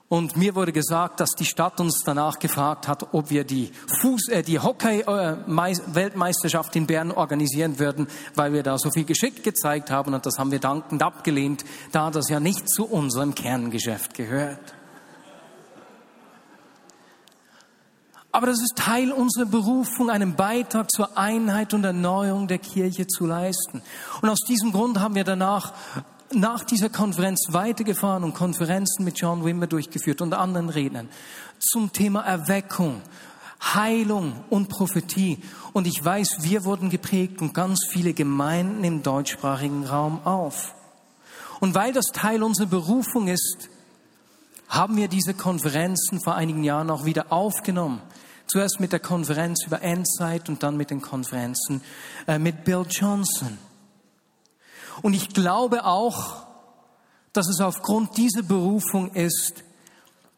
Und 0.09 0.37
mir 0.37 0.55
wurde 0.55 0.73
gesagt, 0.73 1.21
dass 1.21 1.31
die 1.31 1.47
Stadt 1.47 1.81
uns 1.81 2.03
danach 2.05 2.39
gefragt 2.39 2.87
hat, 2.87 3.15
ob 3.15 3.31
wir 3.31 3.45
die, 3.45 3.73
Fuß, 4.01 4.29
äh, 4.29 4.43
die 4.43 4.59
Hockey-Weltmeisterschaft 4.59 6.77
in 6.77 6.87
Bern 6.87 7.11
organisieren 7.11 7.79
würden, 7.79 8.07
weil 8.35 8.53
wir 8.53 8.63
da 8.63 8.77
so 8.77 8.91
viel 8.91 9.05
Geschick 9.05 9.43
gezeigt 9.43 9.91
haben. 9.91 10.13
Und 10.13 10.27
das 10.27 10.39
haben 10.39 10.51
wir 10.51 10.59
dankend 10.59 11.03
abgelehnt, 11.03 11.65
da 11.93 12.11
das 12.11 12.29
ja 12.29 12.41
nicht 12.41 12.69
zu 12.69 12.85
unserem 12.85 13.35
Kerngeschäft 13.35 14.13
gehört. 14.13 14.75
Aber 18.35 18.47
das 18.47 18.63
ist 18.63 18.77
Teil 18.77 19.13
unserer 19.13 19.45
Berufung, 19.45 20.09
einen 20.09 20.35
Beitrag 20.35 20.91
zur 20.91 21.19
Einheit 21.19 21.75
und 21.75 21.85
Erneuerung 21.85 22.49
der 22.49 22.59
Kirche 22.59 23.07
zu 23.07 23.27
leisten. 23.27 23.83
Und 24.23 24.29
aus 24.31 24.41
diesem 24.49 24.73
Grund 24.73 24.99
haben 24.99 25.15
wir 25.15 25.25
danach 25.25 25.75
nach 26.33 26.65
dieser 26.65 26.89
Konferenz 26.89 27.49
weitergefahren 27.51 28.25
und 28.25 28.33
Konferenzen 28.33 29.05
mit 29.05 29.21
John 29.21 29.45
Wimmer 29.45 29.67
durchgeführt 29.67 30.23
und 30.23 30.33
anderen 30.33 30.71
Rednern 30.71 31.11
zum 31.59 31.93
Thema 31.93 32.23
Erweckung, 32.23 33.03
Heilung 33.63 34.45
und 34.49 34.71
Prophetie. 34.71 35.39
Und 35.75 35.87
ich 35.87 36.03
weiß, 36.03 36.39
wir 36.41 36.65
wurden 36.65 36.89
geprägt 36.89 37.43
und 37.43 37.53
ganz 37.53 37.87
viele 37.91 38.15
Gemeinden 38.15 38.83
im 38.83 39.03
deutschsprachigen 39.03 39.85
Raum 39.85 40.21
auf. 40.25 40.75
Und 41.61 41.75
weil 41.75 41.93
das 41.93 42.07
Teil 42.07 42.43
unserer 42.43 42.67
Berufung 42.67 43.29
ist, 43.29 43.69
haben 44.73 44.97
wir 44.97 45.09
diese 45.09 45.35
Konferenzen 45.35 46.19
vor 46.23 46.35
einigen 46.35 46.65
Jahren 46.65 46.89
auch 46.89 47.05
wieder 47.05 47.31
aufgenommen. 47.31 48.01
Zuerst 48.47 48.81
mit 48.81 48.93
der 48.93 49.01
Konferenz 49.01 49.65
über 49.67 49.83
Endzeit 49.83 50.49
und 50.49 50.63
dann 50.63 50.79
mit 50.79 50.91
den 50.91 51.03
Konferenzen 51.03 51.83
äh, 52.27 52.39
mit 52.39 52.65
Bill 52.65 52.87
Johnson. 52.89 53.59
Und 55.03 55.13
ich 55.13 55.29
glaube 55.29 55.85
auch, 55.85 56.47
dass 57.35 57.49
es 57.49 57.61
aufgrund 57.61 58.17
dieser 58.17 58.43
Berufung 58.43 59.13
ist, 59.13 59.63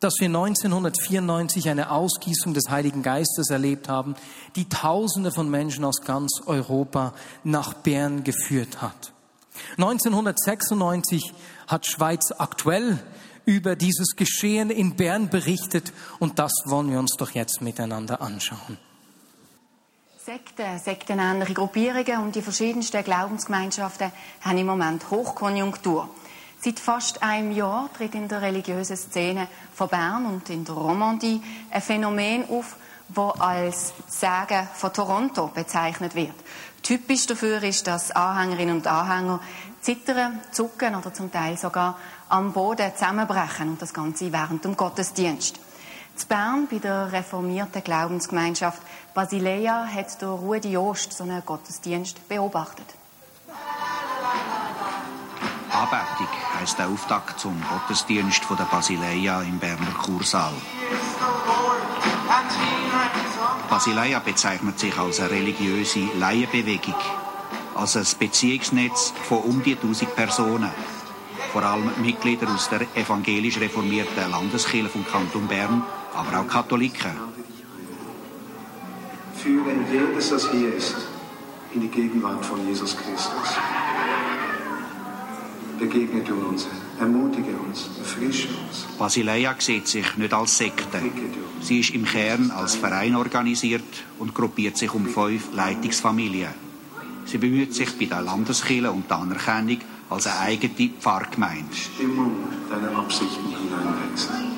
dass 0.00 0.14
wir 0.18 0.26
1994 0.26 1.68
eine 1.68 1.90
Ausgießung 1.90 2.54
des 2.54 2.68
Heiligen 2.68 3.02
Geistes 3.02 3.50
erlebt 3.50 3.88
haben, 3.88 4.16
die 4.56 4.68
Tausende 4.68 5.30
von 5.30 5.48
Menschen 5.48 5.84
aus 5.84 6.02
ganz 6.02 6.40
Europa 6.44 7.14
nach 7.44 7.74
Bern 7.74 8.24
geführt 8.24 8.82
hat. 8.82 9.12
1996 9.76 11.32
hat 11.68 11.86
Schweiz 11.86 12.32
aktuell 12.36 12.98
über 13.46 13.76
dieses 13.76 14.16
Geschehen 14.16 14.70
in 14.70 14.96
Bern 14.96 15.28
berichtet 15.28 15.92
und 16.18 16.38
das 16.38 16.52
wollen 16.66 16.90
wir 16.90 16.98
uns 16.98 17.16
doch 17.16 17.30
jetzt 17.30 17.60
miteinander 17.60 18.20
anschauen. 18.20 18.78
Sekten, 20.24 20.78
sektenähnliche 20.78 21.52
Gruppierungen 21.52 22.22
und 22.22 22.34
die 22.34 22.40
verschiedensten 22.40 23.04
Glaubensgemeinschaften 23.04 24.10
haben 24.40 24.58
im 24.58 24.66
Moment 24.66 25.10
Hochkonjunktur. 25.10 26.08
Seit 26.60 26.80
fast 26.80 27.22
einem 27.22 27.52
Jahr 27.52 27.90
tritt 27.92 28.14
in 28.14 28.26
der 28.26 28.40
religiösen 28.40 28.96
Szene 28.96 29.48
von 29.74 29.88
Bern 29.88 30.24
und 30.24 30.48
in 30.48 30.64
der 30.64 30.76
Romandie 30.76 31.42
ein 31.70 31.82
Phänomen 31.82 32.48
auf, 32.48 32.76
das 33.14 33.38
als 33.38 33.92
Sagen 34.08 34.66
von 34.72 34.94
Toronto 34.94 35.48
bezeichnet 35.48 36.14
wird. 36.14 36.32
Typisch 36.82 37.26
dafür 37.26 37.62
ist, 37.62 37.86
dass 37.86 38.10
Anhängerinnen 38.10 38.76
und 38.76 38.86
Anhänger 38.86 39.40
zittern, 39.82 40.40
zucken 40.52 40.94
oder 40.94 41.12
zum 41.12 41.30
Teil 41.30 41.58
sogar 41.58 41.98
am 42.28 42.52
Boden 42.52 42.92
zusammenbrechen 42.94 43.70
und 43.70 43.82
das 43.82 43.92
Ganze 43.92 44.32
während 44.32 44.64
dem 44.64 44.76
Gottesdienst. 44.76 45.56
In 45.56 46.28
Bern 46.28 46.68
bei 46.70 46.78
der 46.78 47.12
reformierten 47.12 47.82
Glaubensgemeinschaft 47.82 48.80
Basileia 49.14 49.86
hat 49.86 50.20
der 50.20 50.28
Rudi 50.28 50.72
Jost 50.72 51.12
so 51.12 51.24
einen 51.24 51.44
Gottesdienst 51.44 52.28
beobachtet. 52.28 52.86
Anbetung 55.70 56.28
heisst 56.58 56.78
der 56.78 56.88
Auftakt 56.88 57.40
zum 57.40 57.60
Gottesdienst 57.68 58.44
von 58.44 58.56
der 58.56 58.64
Basileia 58.64 59.42
im 59.42 59.58
Berner 59.58 59.90
Kursaal. 60.02 60.52
Basileia 63.68 64.20
bezeichnet 64.20 64.78
sich 64.78 64.96
als 64.96 65.18
eine 65.18 65.30
religiöse 65.30 66.08
Laienbewegung, 66.16 66.94
als 67.74 67.96
ein 67.96 68.06
Beziehungsnetz 68.18 69.12
von 69.28 69.38
um 69.38 69.62
die 69.64 69.74
1000 69.74 70.14
Personen 70.14 70.70
vor 71.54 71.62
allem 71.62 71.88
Mitglieder 72.02 72.52
aus 72.52 72.68
der 72.68 72.80
evangelisch 72.96 73.60
reformierten 73.60 74.28
Landeskirche 74.28 74.88
vom 74.88 75.06
Kanton 75.06 75.46
Bern, 75.46 75.84
aber 76.12 76.40
auch 76.40 76.48
Katholiken. 76.48 77.12
Führen 79.36 79.86
jedes, 79.92 80.32
was 80.32 80.50
hier 80.50 80.74
ist, 80.74 80.96
in 81.72 81.82
die 81.82 81.86
Gegenwart 81.86 82.44
von 82.44 82.66
Jesus 82.66 82.96
Christus. 82.96 83.48
Begegne 85.78 86.22
du 86.24 86.34
uns, 86.34 86.66
ermutige 86.98 87.54
uns, 87.64 87.88
erfrische 88.00 88.48
uns. 88.48 88.86
Basileia 88.98 89.54
sieht 89.56 89.86
sich 89.86 90.16
nicht 90.16 90.34
als 90.34 90.58
Sekte. 90.58 91.00
Sie 91.60 91.78
ist 91.78 91.90
im 91.90 92.04
Kern 92.04 92.50
als 92.50 92.74
Verein 92.74 93.14
organisiert 93.14 93.92
und 94.18 94.34
gruppiert 94.34 94.76
sich 94.76 94.92
um 94.92 95.06
fünf 95.06 95.54
Leitungsfamilien. 95.54 96.50
Sie 97.26 97.38
bemüht 97.38 97.74
sich 97.74 97.96
bei 97.96 98.06
der 98.06 98.22
Landeskirche 98.22 98.90
um 98.90 99.04
die 99.08 99.12
Anerkennung 99.12 99.78
als 100.14 100.26
eine 100.26 100.38
eigene 100.40 100.90
Pfarrgemeinde. 101.00 101.74
Stimmung 101.74 102.32
deiner 102.70 102.96
Absichten 102.96 103.48
hineinwechseln. 103.48 104.52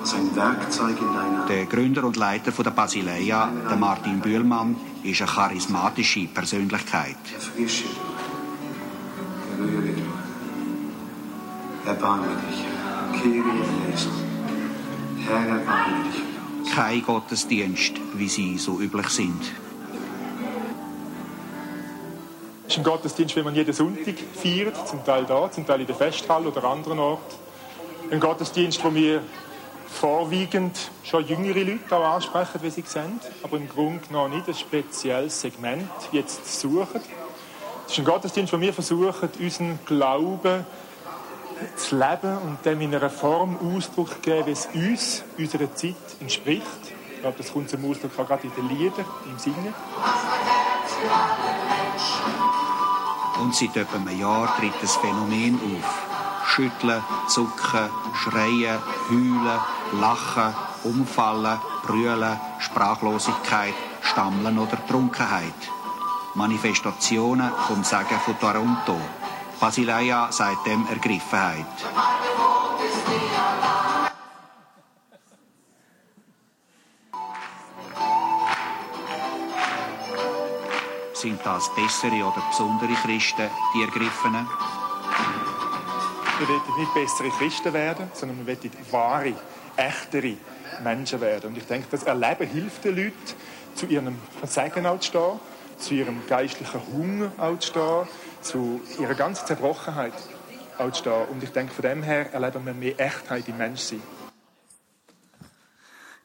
Als 0.00 0.14
ein 0.14 0.36
Werkzeug 0.36 1.00
in 1.00 1.14
deiner 1.14 1.46
Der 1.46 1.64
Gründer 1.66 2.04
und 2.04 2.16
Leiter 2.16 2.50
der 2.50 2.70
Basileia, 2.70 3.50
der 3.68 3.76
Martin 3.76 4.20
Bühlmann, 4.20 4.76
ist 5.02 5.22
eine 5.22 5.30
charismatische 5.30 6.26
Persönlichkeit. 6.26 7.16
Erfrische 7.34 7.84
du, 9.56 9.64
berühre 9.64 9.94
du. 9.94 10.02
Erbarme 11.88 12.26
dich. 12.48 12.64
Kyrie 13.22 13.62
eleison. 13.86 14.12
Herr, 15.26 15.46
erbarme 15.46 16.04
dich. 16.04 16.74
Kein 16.74 17.02
Gottesdienst, 17.02 17.94
wie 18.14 18.28
sie 18.28 18.58
so 18.58 18.80
üblich 18.80 19.08
sind. 19.08 19.63
Ist 22.74 22.78
ein 22.78 22.84
Gottesdienst, 22.84 23.36
den 23.36 23.44
man 23.44 23.54
jeden 23.54 23.72
Sonntag 23.72 24.16
feiert, 24.34 24.88
zum 24.88 25.04
Teil 25.04 25.24
da, 25.26 25.48
zum 25.48 25.64
Teil 25.64 25.82
in 25.82 25.86
der 25.86 25.94
Festhalle 25.94 26.48
oder 26.48 26.64
anderen 26.64 26.98
Orten. 26.98 27.36
Ein 28.10 28.18
Gottesdienst, 28.18 28.84
wo 28.84 28.92
wir 28.92 29.22
vorwiegend 29.86 30.90
schon 31.04 31.24
jüngere 31.24 31.62
Leute 31.62 31.96
auch 31.96 32.14
ansprechen, 32.14 32.60
wie 32.62 32.70
sie 32.70 32.82
sehen, 32.84 33.20
aber 33.44 33.58
im 33.58 33.68
Grunde 33.68 34.02
noch 34.10 34.26
nicht 34.26 34.48
ein 34.48 34.54
spezielles 34.54 35.40
Segment 35.40 35.88
jetzt 36.10 36.60
suchen. 36.60 37.00
Es 37.86 37.92
ist 37.92 37.98
ein 38.00 38.04
Gottesdienst, 38.04 38.52
wo 38.52 38.60
wir 38.60 38.72
versuchen, 38.72 39.28
unseren 39.38 39.78
Glauben 39.86 40.66
zu 41.76 41.96
leben 41.96 42.38
und 42.38 42.58
dem 42.64 42.80
in 42.80 42.92
einer 42.92 43.08
Form 43.08 43.56
Ausdruck 43.76 44.14
zu 44.14 44.18
geben, 44.18 44.46
wie 44.46 44.50
es 44.50 44.68
uns, 44.74 45.22
unserer 45.38 45.72
Zeit 45.76 45.94
entspricht. 46.18 46.64
Ich 47.14 47.20
glaube, 47.20 47.38
das 47.38 47.52
kommt 47.52 47.70
zum 47.70 47.88
Ausdruck 47.88 48.16
gerade 48.16 48.48
in 48.48 48.54
den 48.56 48.68
Liedern, 48.68 49.04
im 49.30 49.38
Singen. 49.38 49.72
Und 53.40 53.54
seit 53.54 53.76
etwa 53.76 53.96
einem 53.96 54.18
Jahr 54.18 54.56
tritt 54.56 54.74
das 54.80 54.96
Phänomen 54.96 55.54
auf. 55.56 56.46
Schütteln, 56.46 57.02
zucken, 57.28 57.90
schreien, 58.14 58.78
heulen, 59.10 59.60
lachen, 60.00 60.54
umfallen, 60.84 61.58
brüllen, 61.82 62.38
Sprachlosigkeit, 62.58 63.74
Stammeln 64.02 64.58
oder 64.58 64.78
Trunkenheit. 64.86 65.54
Manifestationen 66.34 67.50
vom 67.66 67.82
Sagen 67.82 68.20
von 68.24 68.38
Toronto. 68.38 69.00
Basileia 69.60 70.30
sagt 70.30 70.66
dem 70.66 70.86
Ergriffenheit. 70.88 71.66
Sind 81.24 81.40
das 81.42 81.74
bessere 81.74 82.22
oder 82.22 82.42
besondere 82.50 82.92
Christen, 83.02 83.48
die 83.74 83.80
Ergriffenen? 83.80 84.46
Wir 86.38 86.48
wollen 86.48 86.78
nicht 86.78 86.92
bessere 86.92 87.30
Christen 87.30 87.72
werden, 87.72 88.10
sondern 88.12 88.46
wir 88.46 88.58
wollen 88.58 88.72
wahre, 88.90 89.32
echtere 89.74 90.36
Menschen 90.82 91.22
werden. 91.22 91.48
Und 91.48 91.56
ich 91.56 91.64
denke, 91.64 91.88
das 91.90 92.02
Erleben 92.02 92.46
hilft 92.46 92.84
den 92.84 92.96
Leuten, 92.96 93.14
zu 93.74 93.86
ihrem 93.86 94.18
Versagen 94.38 94.84
auch 94.84 95.00
zu 95.00 95.08
stehen, 95.08 95.40
zu 95.78 95.94
ihrem 95.94 96.26
geistlichen 96.26 96.82
Hunger 96.92 97.32
auch 97.38 97.58
zu 97.58 97.68
stehen, 97.68 98.08
zu 98.42 98.80
ihrer 99.00 99.14
ganzen 99.14 99.46
Zerbrochenheit 99.46 100.12
auch 100.76 100.92
zu 100.92 101.00
stehen. 101.00 101.24
Und 101.32 101.42
ich 101.42 101.52
denke, 101.52 101.72
von 101.72 101.84
dem 101.84 102.02
her 102.02 102.34
erleben 102.34 102.66
wir 102.66 102.74
mehr 102.74 103.00
Echtheit 103.00 103.48
im 103.48 103.56
Menschsein. 103.56 104.02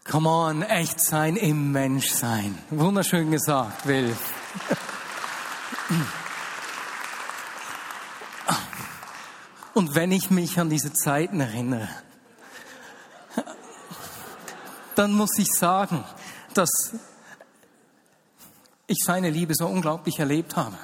Come 0.04 0.28
on, 0.28 0.62
echt 0.62 1.00
sein 1.00 1.38
im 1.38 1.72
Menschsein. 1.72 2.58
Wunderschön 2.70 3.32
gesagt, 3.32 3.88
Will. 3.88 4.14
Und 9.74 9.96
wenn 9.96 10.12
ich 10.12 10.30
mich 10.30 10.60
an 10.60 10.70
diese 10.70 10.94
Zeiten 10.94 11.40
erinnere, 11.40 11.90
dann 14.96 15.14
muss 15.14 15.38
ich 15.38 15.48
sagen, 15.48 16.04
dass 16.54 16.70
ich 18.88 18.98
seine 19.06 19.30
Liebe 19.30 19.54
so 19.56 19.68
unglaublich 19.68 20.20
erlebt 20.20 20.56
habe, 20.58 20.78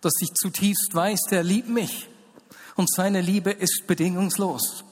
dass 0.00 0.12
ich 0.20 0.34
zutiefst 0.34 0.90
weiß, 0.92 1.20
der 1.30 1.42
liebt 1.42 1.68
mich 1.68 2.08
und 2.76 2.92
seine 2.92 3.20
Liebe 3.20 3.50
ist 3.50 3.84
bedingungslos. 3.86 4.84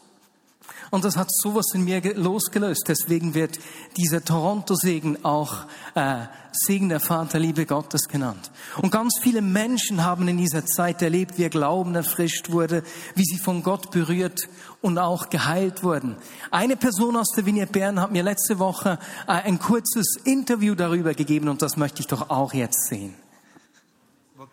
Und 0.91 1.05
das 1.05 1.17
hat 1.17 1.29
sowas 1.31 1.67
in 1.73 1.85
mir 1.85 2.01
losgelöst. 2.17 2.85
Deswegen 2.89 3.35
wird 3.35 3.61
dieser 3.97 4.25
Toronto-Segen 4.25 5.25
auch 5.25 5.67
äh, 5.95 6.27
Segen 6.53 6.89
der 6.89 6.99
Vaterliebe 6.99 7.65
Gottes 7.65 8.09
genannt. 8.09 8.51
Und 8.83 8.91
ganz 8.91 9.21
viele 9.21 9.41
Menschen 9.41 10.05
haben 10.05 10.27
in 10.27 10.37
dieser 10.37 10.67
Zeit 10.67 11.01
erlebt, 11.01 11.39
wie 11.39 11.43
ihr 11.43 11.51
Glauben 11.51 11.95
erfrischt 11.95 12.51
wurde, 12.51 12.83
wie 13.15 13.25
sie 13.25 13.39
von 13.39 13.63
Gott 13.63 13.93
berührt 13.93 14.49
und 14.83 14.99
auch 14.99 15.31
geheilt 15.31 15.85
wurden. 15.85 16.17
Eine 16.51 16.77
Person 16.77 17.17
aus 17.17 17.31
der 17.37 17.47
Vignette 17.47 17.73
Bern 17.73 18.01
hat 18.01 18.11
mir 18.11 18.25
letzte 18.25 18.59
Woche 18.59 18.99
äh, 19.29 19.33
ein 19.33 19.61
kurzes 19.61 20.17
Interview 20.25 20.75
darüber 20.75 21.15
gegeben 21.15 21.49
und 21.49 21.63
das 21.63 21.77
möchte 21.77 22.01
ich 22.01 22.09
doch 22.09 22.31
auch 22.31 22.53
jetzt 22.53 22.89
sehen. 22.89 23.15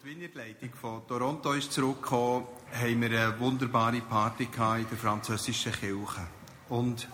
Die 0.07 0.15
Vineyard-Leitung 0.15 0.69
von 0.79 1.07
Toronto 1.07 1.51
ist 1.51 1.73
zurückgekommen, 1.73 2.45
haben 2.73 3.01
wir 3.01 3.09
eine 3.09 3.39
wunderbare 3.39 4.01
Party 4.01 4.43
in 4.43 4.87
der 4.89 4.97
französischen 4.97 5.71
Kirche. 5.71 6.27
Und 6.69 7.07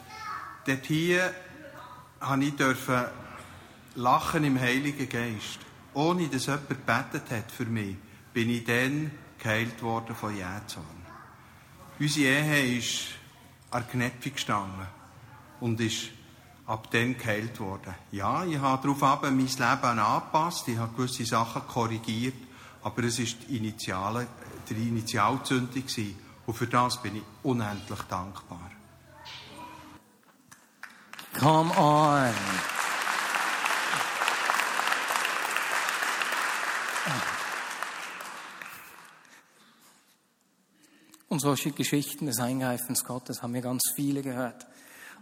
dort 0.65 0.85
hier 0.85 1.33
durfte 2.57 3.11
ich 3.11 3.23
lachen 3.95 4.43
im 4.43 4.59
Heiligen 4.59 5.07
Geist. 5.07 5.59
Ohne 5.93 6.27
dass 6.27 6.47
jemand 6.47 6.69
gebetet 6.69 7.29
hat 7.29 7.51
für 7.51 7.65
mich, 7.65 7.95
bin 8.33 8.49
ich 8.49 8.63
dann 8.63 9.11
geheilt 9.37 9.81
worden 9.83 10.15
von 10.15 10.35
Jähzorn. 10.35 10.85
Unsere 11.99 12.27
Ehe 12.27 12.77
ist 12.77 13.09
an 13.69 13.87
Knöpfe 13.87 14.31
gestanden 14.31 14.87
und 15.59 15.79
ist 15.79 16.09
ab 16.65 16.89
dann 16.91 17.17
geheilt 17.17 17.59
worden. 17.59 17.93
Ja, 18.11 18.43
ich 18.45 18.57
habe 18.57 18.95
darauf 18.95 19.21
mein 19.21 19.37
Leben 19.37 19.59
angepasst, 19.59 20.67
ich 20.67 20.77
habe 20.77 20.95
gewisse 20.95 21.25
Sachen 21.25 21.67
korrigiert, 21.67 22.35
aber 22.81 23.03
es 23.03 23.19
war 23.19 23.25
die 23.47 23.57
Initiale, 23.57 24.27
die 24.73 24.89
Initialzündung 24.89 25.83
und 26.45 26.53
für 26.53 26.67
das 26.67 27.01
bin 27.01 27.15
ich 27.15 27.23
unendlich 27.43 28.01
dankbar. 28.09 28.71
Come 31.39 31.75
on. 31.77 32.33
Und 41.29 41.39
solche 41.39 41.71
Geschichten 41.71 42.27
des 42.27 42.39
Eingreifens 42.39 43.03
Gottes 43.03 43.41
haben 43.41 43.55
wir 43.55 43.61
ganz 43.61 43.81
viele 43.95 44.21
gehört. 44.21 44.67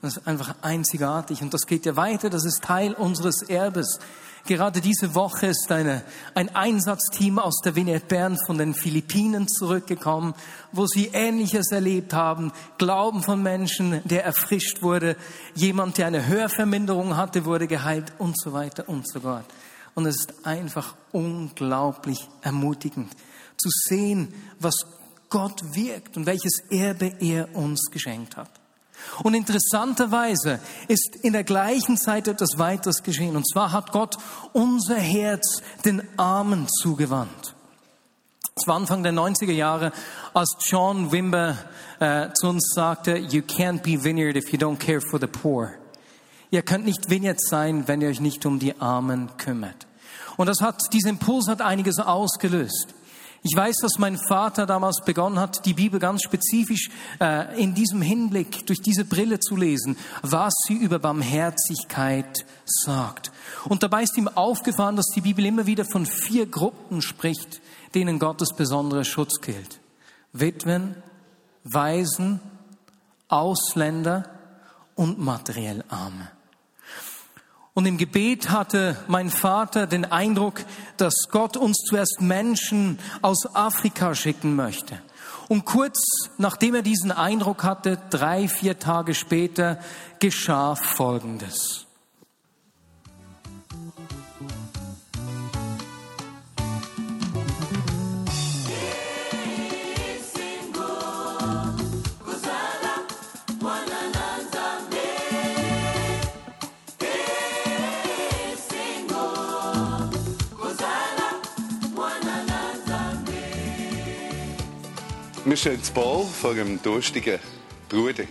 Das 0.02 0.18
ist 0.18 0.28
einfach 0.28 0.56
einzigartig. 0.62 1.42
Und 1.42 1.54
das 1.54 1.68
geht 1.68 1.86
ja 1.86 1.96
weiter. 1.96 2.30
Das 2.30 2.44
ist 2.44 2.64
Teil 2.64 2.94
unseres 2.94 3.44
Erbes. 3.44 4.00
Gerade 4.48 4.82
diese 4.82 5.14
Woche 5.14 5.48
ist 5.48 5.72
eine, 5.72 6.04
ein 6.34 6.56
Einsatzteam 6.56 7.38
aus 7.38 7.62
der 7.64 7.76
Vignette 7.76 8.08
Bern 8.08 8.38
von 8.48 8.58
den 8.58 8.74
Philippinen 8.74 9.48
zurückgekommen, 9.48 10.34
wo 10.72 10.88
sie 10.88 11.12
Ähnliches 11.14 11.72
erlebt 11.72 12.14
haben. 12.14 12.52
Glauben 12.80 13.22
von 13.22 13.44
Menschen, 13.44 14.02
der 14.04 14.26
erfrischt 14.26 14.82
wurde. 14.82 15.16
Jemand, 15.54 16.00
der 16.00 16.08
eine 16.08 16.26
Hörverminderung 16.26 17.18
hatte, 17.18 17.46
wurde 17.46 17.68
geheilt 17.68 18.14
und 18.18 18.40
so 18.40 18.54
weiter 18.54 18.90
und 18.90 19.08
so 19.08 19.20
fort. 19.20 19.46
Und 19.94 20.08
es 20.08 20.22
ist 20.22 20.46
einfach 20.48 20.96
unglaublich 21.12 22.28
ermutigend 22.42 23.12
zu 23.58 23.70
sehen, 23.70 24.34
was 24.60 24.74
Gott 25.30 25.62
wirkt 25.76 26.18
und 26.18 26.26
welches 26.26 26.64
Erbe 26.72 27.14
er 27.20 27.56
uns 27.56 27.92
geschenkt 27.92 28.38
hat. 28.38 28.61
Und 29.24 29.34
interessanterweise 29.34 30.60
ist 30.88 31.16
in 31.22 31.34
der 31.34 31.44
gleichen 31.44 31.98
Zeit 31.98 32.28
etwas 32.28 32.58
weiteres 32.58 33.04
geschehen. 33.04 33.36
Und 33.36 33.48
zwar 33.48 33.72
hat 33.72 33.92
Gott 33.92 34.18
unser 34.54 34.98
Herz 34.98 35.62
den 35.86 36.02
Armen 36.18 36.68
zugewandt. 36.70 37.56
Es 38.56 38.68
war 38.68 38.76
Anfang 38.76 39.02
der 39.02 39.14
90er 39.14 39.54
Jahre, 39.54 39.92
als 40.34 40.56
John 40.68 41.12
Wimber 41.12 41.58
äh, 42.00 42.30
zu 42.34 42.48
uns 42.48 42.74
sagte, 42.76 43.18
You 43.18 43.42
can't 43.42 43.82
be 43.82 44.04
vineyard 44.04 44.36
if 44.36 44.52
you 44.52 44.60
don't 44.60 44.78
care 44.78 45.02
for 45.02 45.20
the 45.20 45.28
poor. 45.28 45.74
Ihr 46.52 46.62
könnt 46.64 46.86
nicht 46.86 47.10
Vineyard 47.10 47.40
sein, 47.42 47.88
wenn 47.88 48.02
ihr 48.02 48.10
euch 48.10 48.20
nicht 48.20 48.46
um 48.46 48.60
die 48.60 48.80
Armen 48.82 49.30
kümmert. 49.38 49.88
Und 50.36 50.48
das 50.48 50.60
hat, 50.60 50.82
dieser 50.92 51.10
Impuls 51.10 51.48
hat 51.48 51.62
einiges 51.62 51.98
ausgelöst. 52.00 52.94
Ich 53.44 53.58
weiß, 53.58 53.78
dass 53.78 53.98
mein 53.98 54.20
Vater 54.20 54.68
damals 54.68 55.02
begonnen 55.04 55.40
hat, 55.40 55.66
die 55.66 55.74
Bibel 55.74 56.00
ganz 56.00 56.22
spezifisch 56.22 56.92
äh, 57.20 57.60
in 57.62 57.74
diesem 57.74 58.02
Hinblick 58.02 58.68
durch 58.68 58.82
diese 58.82 59.04
Brille 59.04 59.40
zu 59.40 59.56
lesen, 59.56 59.98
was 60.22 60.54
sie 60.68 60.76
über 60.76 61.00
Barmherzigkeit 61.00 62.46
sagt. 62.66 63.32
Und 63.66 63.82
dabei 63.82 64.04
ist 64.04 64.16
ihm 64.16 64.28
aufgefallen, 64.28 64.96
dass 64.96 65.08
die 65.16 65.22
Bibel 65.22 65.44
immer 65.44 65.66
wieder 65.66 65.86
von 65.86 66.06
vier 66.06 66.46
Gruppen 66.46 67.02
spricht, 67.02 67.62
denen 67.96 68.20
Gottes 68.20 68.50
besonderer 68.56 69.06
Schutz 69.06 69.42
gilt. 69.42 69.80
Witwen, 70.34 70.96
Waisen, 71.64 72.40
Ausländer 73.28 74.30
und 74.96 75.18
materiell 75.18 75.84
Arme. 75.90 76.30
Und 77.74 77.86
im 77.86 77.98
Gebet 77.98 78.50
hatte 78.50 78.98
mein 79.08 79.30
Vater 79.30 79.88
den 79.88 80.04
Eindruck, 80.04 80.66
dass 80.98 81.30
Gott 81.30 81.56
uns 81.56 81.78
zuerst 81.88 82.20
Menschen 82.20 83.00
aus 83.22 83.56
Afrika 83.56 84.14
schicken 84.14 84.56
möchte. 84.56 85.00
Und 85.48 85.66
kurz 85.66 86.00
nachdem 86.38 86.76
er 86.76 86.82
diesen 86.82 87.12
Eindruck 87.12 87.64
hatte, 87.64 87.98
drei, 88.10 88.48
vier 88.48 88.80
Tage 88.80 89.14
später, 89.14 89.80
geschah 90.20 90.76
Folgendes. 90.76 91.86
Wir 115.52 115.58
stehen 115.58 115.84
zu 115.84 115.92
Ball 115.92 116.24
vor 116.24 116.52
einem 116.52 116.82
durstigen 116.82 117.38
Bruder. 117.90 118.24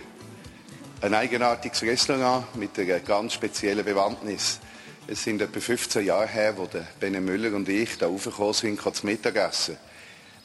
Ein 1.01 1.13
eigenartiges 1.13 1.83
Restaurant 1.83 2.55
mit 2.55 2.79
einer 2.79 2.99
ganz 2.99 3.33
speziellen 3.33 3.85
Bewandtnis. 3.85 4.59
Es 5.05 5.23
sind 5.23 5.39
etwa 5.39 5.59
15 5.59 6.03
Jahre 6.03 6.25
her, 6.25 6.55
der 6.73 6.87
Benne 6.99 7.21
Müller 7.21 7.55
und 7.55 7.69
ich 7.69 7.95
da 7.99 8.07
raufgekommen 8.07 8.53
sind, 8.53 8.81
zum 8.81 9.07
Mittagessen. 9.07 9.77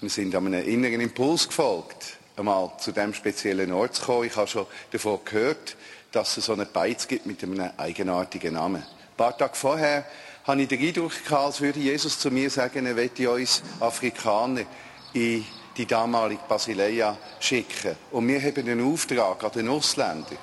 Wir 0.03 0.11
sind 0.11 0.37
einem 0.37 0.53
inneren 0.53 1.01
Impuls 1.01 1.49
gefolgt, 1.49 2.19
einmal 2.37 2.71
zu 2.79 2.93
diesem 2.93 3.15
speziellen 3.15 3.73
Ort 3.73 3.95
zu 3.95 4.05
kommen. 4.05 4.27
Ich 4.27 4.37
habe 4.37 4.47
schon 4.47 4.67
davon 4.91 5.21
gehört, 5.25 5.79
dass 6.13 6.37
es 6.37 6.45
so 6.45 6.53
eine 6.53 6.67
Beiz 6.67 7.09
gibt 7.09 7.25
mit 7.25 7.43
einem 7.43 7.71
eigenartigen 7.79 8.53
Namen. 8.53 8.83
Ein 8.83 9.17
paar 9.17 9.39
Tage 9.39 9.55
vorher 9.55 10.05
hatte 10.45 10.61
ich 10.61 10.69
den 10.69 10.87
Eindruck, 10.87 11.13
als 11.31 11.59
würde 11.63 11.81
Jesus 11.81 12.19
zu 12.19 12.31
mir 12.31 12.51
sagen, 12.51 12.85
er 12.85 12.93
möchte 12.93 13.31
uns 13.31 13.63
Afrikaner 13.81 14.67
in 15.15 15.43
die 15.77 15.87
damalige 15.87 16.43
Basileia 16.49 17.17
schicken. 17.41 17.97
Und 18.11 18.29
wir 18.29 18.41
haben 18.41 18.57
einen 18.57 18.93
Auftrag 18.93 19.45
an 19.45 19.51
den 19.53 19.69
Ausländer. 19.69 20.37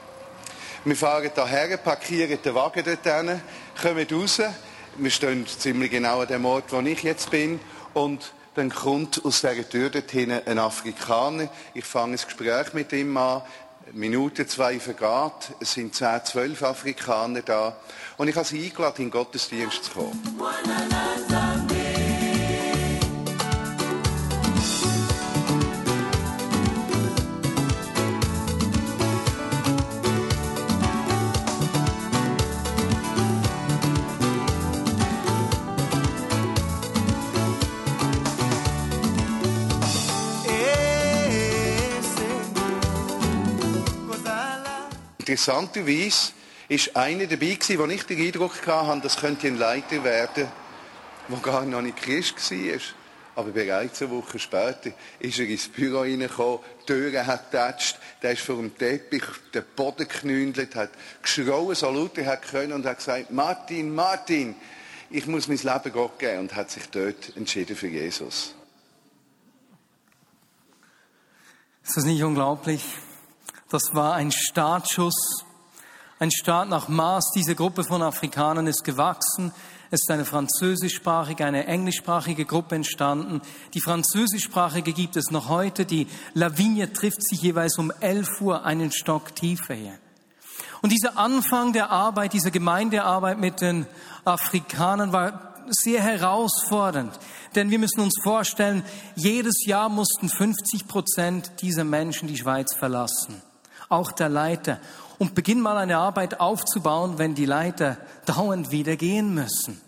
Wir 0.85 0.95
fahren 0.95 1.31
hierher, 1.33 1.77
parkieren 1.77 2.41
den 2.43 2.55
Wagen 2.55 2.83
dort 2.83 3.03
hin, 3.03 3.41
kommen 3.81 4.07
raus. 4.11 4.41
Wir 4.97 5.11
stehen 5.11 5.47
ziemlich 5.47 5.91
genau 5.91 6.21
an 6.21 6.27
dem 6.27 6.45
Ort, 6.45 6.71
wo 6.71 6.79
ich 6.81 7.03
jetzt 7.03 7.31
bin. 7.31 7.59
Und 7.93 8.33
dann 8.55 8.69
kommt 8.69 9.23
aus 9.25 9.41
dieser 9.41 9.67
Tür 9.67 9.89
dorthin 9.89 10.31
ein 10.31 10.59
Afrikaner. 10.59 11.47
Ich 11.73 11.85
fange 11.85 12.17
ein 12.17 12.23
Gespräch 12.23 12.73
mit 12.73 12.91
ihm 12.91 13.17
an. 13.17 13.41
Minute, 13.93 14.45
zwei 14.47 14.79
vergeht. 14.79 15.55
Es 15.59 15.73
sind 15.73 15.95
zehn, 15.95 16.23
zwölf 16.23 16.63
Afrikaner 16.63 17.41
da. 17.41 17.75
Und 18.17 18.27
ich 18.27 18.35
habe 18.35 18.45
sie 18.45 18.63
eingeladen, 18.63 18.97
in 18.97 19.03
den 19.05 19.11
Gottesdienst 19.11 19.85
zu 19.85 19.91
kommen. 19.91 21.32
Interessanterweise 45.33 46.31
ist 46.69 46.95
einer 46.95 47.25
dabei 47.25 47.55
gewesen, 47.55 47.79
wo 47.79 47.85
ich 47.87 48.03
den 48.03 48.21
Eindruck 48.21 48.67
hatte, 48.67 49.01
das 49.01 49.17
könnte 49.17 49.47
ein 49.47 49.57
Leiter 49.57 50.03
werden, 50.03 50.47
der 51.27 51.37
gar 51.39 51.65
noch 51.65 51.81
nicht 51.81 51.97
Christ 51.97 52.51
war. 52.51 52.79
Aber 53.35 53.49
bereits 53.49 53.99
eine 54.03 54.11
Woche 54.11 54.37
später 54.37 54.91
ist 55.17 55.39
er 55.39 55.47
ins 55.47 55.69
Büro 55.69 56.01
reingekommen, 56.01 56.59
die 56.81 56.85
Türen 56.85 57.25
hat 57.25 57.49
getatscht, 57.49 57.97
der 58.21 58.33
ist 58.33 58.43
vor 58.43 58.57
dem 58.57 58.77
Teppich 58.77 59.23
den 59.55 59.63
Boden 59.75 60.07
geknündelt, 60.07 60.75
hat 60.75 60.91
geschrauen, 61.23 61.73
so 61.73 61.89
laut 61.89 62.15
er 62.19 62.37
können 62.37 62.73
und 62.73 62.85
hat 62.85 62.97
gesagt, 62.97 63.31
Martin, 63.31 63.95
Martin, 63.95 64.55
ich 65.09 65.25
muss 65.25 65.47
mein 65.47 65.57
Leben 65.57 65.93
Gott 65.93 66.19
geben 66.19 66.41
und 66.41 66.55
hat 66.55 66.69
sich 66.69 66.87
dort 66.91 67.35
entschieden 67.35 67.75
für 67.75 67.87
Jesus. 67.87 68.53
Ist 71.83 71.97
das 71.97 72.03
nicht 72.03 72.21
unglaublich? 72.21 72.83
Das 73.73 73.95
war 73.95 74.13
ein 74.13 74.31
Startschuss, 74.31 75.45
ein 76.19 76.29
Start 76.29 76.69
nach 76.69 76.89
Maß. 76.89 77.31
Diese 77.35 77.55
Gruppe 77.55 77.83
von 77.83 78.03
Afrikanern 78.03 78.67
ist 78.67 78.83
gewachsen. 78.83 79.51
Es 79.89 80.01
ist 80.03 80.11
eine 80.11 80.25
französischsprachige, 80.25 81.43
eine 81.43 81.65
englischsprachige 81.65 82.45
Gruppe 82.45 82.75
entstanden. 82.75 83.41
Die 83.73 83.81
französischsprachige 83.81 84.93
gibt 84.93 85.15
es 85.15 85.31
noch 85.31 85.49
heute. 85.49 85.87
Die 85.87 86.05
Lavinie 86.35 86.93
trifft 86.93 87.27
sich 87.27 87.41
jeweils 87.41 87.79
um 87.79 87.91
11 87.99 88.41
Uhr 88.41 88.63
einen 88.63 88.91
Stock 88.91 89.33
tiefer 89.33 89.73
hier. 89.73 89.97
Und 90.83 90.91
dieser 90.91 91.17
Anfang 91.17 91.73
der 91.73 91.89
Arbeit, 91.89 92.33
dieser 92.33 92.51
Gemeindearbeit 92.51 93.39
mit 93.39 93.59
den 93.61 93.87
Afrikanern 94.23 95.13
war 95.13 95.55
sehr 95.69 96.03
herausfordernd. 96.03 97.19
Denn 97.55 97.71
wir 97.71 97.79
müssen 97.79 98.01
uns 98.01 98.19
vorstellen, 98.21 98.83
jedes 99.15 99.65
Jahr 99.65 99.89
mussten 99.89 100.29
50 100.29 100.87
Prozent 100.87 101.51
dieser 101.61 101.85
Menschen 101.85 102.27
die 102.27 102.37
Schweiz 102.37 102.75
verlassen. 102.75 103.41
Auch 103.93 104.11
der 104.11 104.29
Leiter. 104.29 104.79
Und 105.19 105.35
beginn 105.35 105.61
mal 105.61 105.77
eine 105.77 105.97
Arbeit 105.97 106.39
aufzubauen, 106.39 107.19
wenn 107.19 107.35
die 107.35 107.45
Leiter 107.45 107.97
dauernd 108.25 108.71
wieder 108.71 108.95
gehen 108.95 109.33
müssen. 109.33 109.79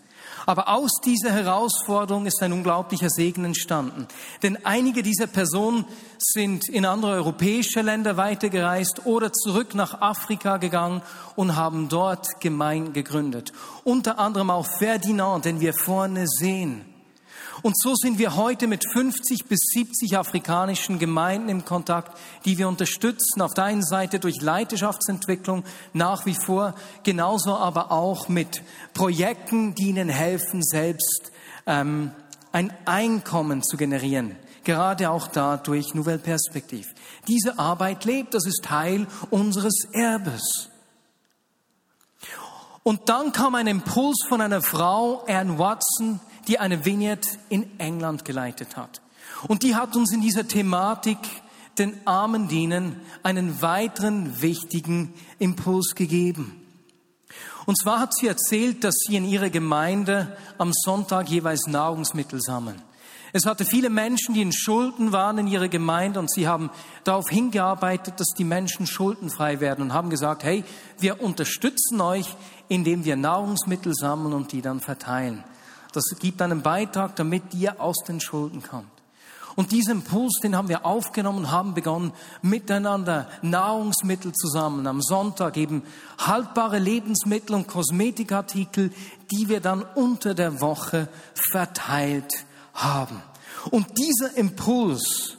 Aber 0.46 0.68
aus 0.68 1.00
dieser 1.04 1.32
Herausforderung 1.32 2.24
ist 2.24 2.40
ein 2.40 2.52
unglaublicher 2.52 3.10
Segen 3.10 3.44
entstanden. 3.44 4.06
Denn 4.44 4.64
einige 4.64 5.02
dieser 5.02 5.26
Personen 5.26 5.84
sind 6.18 6.68
in 6.68 6.86
andere 6.86 7.14
europäische 7.14 7.80
Länder 7.82 8.16
weitergereist 8.16 9.06
oder 9.06 9.32
zurück 9.32 9.74
nach 9.74 10.00
Afrika 10.00 10.58
gegangen 10.58 11.02
und 11.34 11.56
haben 11.56 11.88
dort 11.88 12.40
Gemeinden 12.40 12.92
gegründet. 12.92 13.52
Unter 13.82 14.20
anderem 14.20 14.50
auch 14.50 14.68
Ferdinand, 14.78 15.44
den 15.44 15.58
wir 15.58 15.74
vorne 15.74 16.28
sehen. 16.28 16.95
Und 17.62 17.78
so 17.78 17.94
sind 17.94 18.18
wir 18.18 18.36
heute 18.36 18.66
mit 18.66 18.84
50 18.92 19.46
bis 19.46 19.60
70 19.72 20.18
afrikanischen 20.18 20.98
Gemeinden 20.98 21.48
im 21.48 21.64
Kontakt, 21.64 22.16
die 22.44 22.58
wir 22.58 22.68
unterstützen. 22.68 23.40
Auf 23.40 23.54
der 23.54 23.64
einen 23.64 23.84
Seite 23.84 24.18
durch 24.18 24.40
Leiterschaftsentwicklung 24.40 25.64
nach 25.92 26.26
wie 26.26 26.34
vor, 26.34 26.74
genauso 27.02 27.54
aber 27.54 27.92
auch 27.92 28.28
mit 28.28 28.62
Projekten, 28.92 29.74
die 29.74 29.88
ihnen 29.88 30.08
helfen, 30.08 30.62
selbst 30.62 31.32
ähm, 31.66 32.10
ein 32.52 32.72
Einkommen 32.84 33.62
zu 33.62 33.76
generieren. 33.76 34.36
Gerade 34.64 35.10
auch 35.10 35.28
da 35.28 35.56
durch 35.56 35.94
Nouvelle 35.94 36.18
Perspektive. 36.18 36.88
Diese 37.28 37.58
Arbeit 37.58 38.04
lebt, 38.04 38.34
das 38.34 38.46
ist 38.46 38.64
Teil 38.64 39.06
unseres 39.30 39.86
Erbes. 39.92 40.70
Und 42.82 43.08
dann 43.08 43.32
kam 43.32 43.54
ein 43.56 43.66
Impuls 43.66 44.24
von 44.28 44.40
einer 44.40 44.62
Frau, 44.62 45.24
Anne 45.26 45.58
Watson, 45.58 46.20
die 46.48 46.58
eine 46.58 46.84
Vineyard 46.84 47.26
in 47.48 47.78
England 47.78 48.24
geleitet 48.24 48.76
hat. 48.76 49.00
Und 49.48 49.62
die 49.62 49.74
hat 49.74 49.96
uns 49.96 50.12
in 50.12 50.20
dieser 50.20 50.46
Thematik 50.46 51.18
den 51.78 51.94
Armen 52.06 52.48
dienen 52.48 53.00
einen 53.22 53.60
weiteren 53.60 54.40
wichtigen 54.40 55.12
Impuls 55.38 55.94
gegeben. 55.94 56.60
Und 57.66 57.78
zwar 57.78 57.98
hat 57.98 58.14
sie 58.14 58.28
erzählt, 58.28 58.84
dass 58.84 58.94
sie 59.06 59.16
in 59.16 59.24
ihrer 59.24 59.50
Gemeinde 59.50 60.36
am 60.56 60.72
Sonntag 60.72 61.28
jeweils 61.28 61.66
Nahrungsmittel 61.66 62.40
sammeln. 62.40 62.80
Es 63.32 63.44
hatte 63.44 63.64
viele 63.64 63.90
Menschen, 63.90 64.34
die 64.34 64.40
in 64.40 64.52
Schulden 64.52 65.12
waren 65.12 65.36
in 65.38 65.46
ihrer 65.48 65.68
Gemeinde 65.68 66.20
und 66.20 66.32
sie 66.32 66.46
haben 66.46 66.70
darauf 67.04 67.28
hingearbeitet, 67.28 68.14
dass 68.18 68.28
die 68.28 68.44
Menschen 68.44 68.86
schuldenfrei 68.86 69.60
werden 69.60 69.82
und 69.82 69.92
haben 69.92 70.10
gesagt, 70.10 70.44
hey, 70.44 70.64
wir 71.00 71.20
unterstützen 71.20 72.00
euch, 72.00 72.34
indem 72.68 73.04
wir 73.04 73.16
Nahrungsmittel 73.16 73.92
sammeln 73.94 74.32
und 74.32 74.52
die 74.52 74.62
dann 74.62 74.80
verteilen. 74.80 75.44
Das 75.96 76.18
gibt 76.18 76.42
einen 76.42 76.60
Beitrag, 76.60 77.16
damit 77.16 77.54
ihr 77.54 77.80
aus 77.80 77.96
den 78.06 78.20
Schulden 78.20 78.62
kommt. 78.62 78.90
Und 79.54 79.72
diesen 79.72 79.92
Impuls, 79.92 80.40
den 80.42 80.54
haben 80.54 80.68
wir 80.68 80.84
aufgenommen 80.84 81.50
haben 81.50 81.72
begonnen, 81.72 82.12
miteinander 82.42 83.26
Nahrungsmittel 83.40 84.34
zusammen 84.34 84.86
am 84.86 85.00
Sonntag 85.00 85.56
eben 85.56 85.82
haltbare 86.18 86.78
Lebensmittel 86.78 87.56
und 87.56 87.66
Kosmetikartikel, 87.66 88.92
die 89.30 89.48
wir 89.48 89.60
dann 89.60 89.82
unter 89.94 90.34
der 90.34 90.60
Woche 90.60 91.08
verteilt 91.32 92.44
haben. 92.74 93.22
Und 93.70 93.86
dieser 93.96 94.36
Impuls 94.36 95.38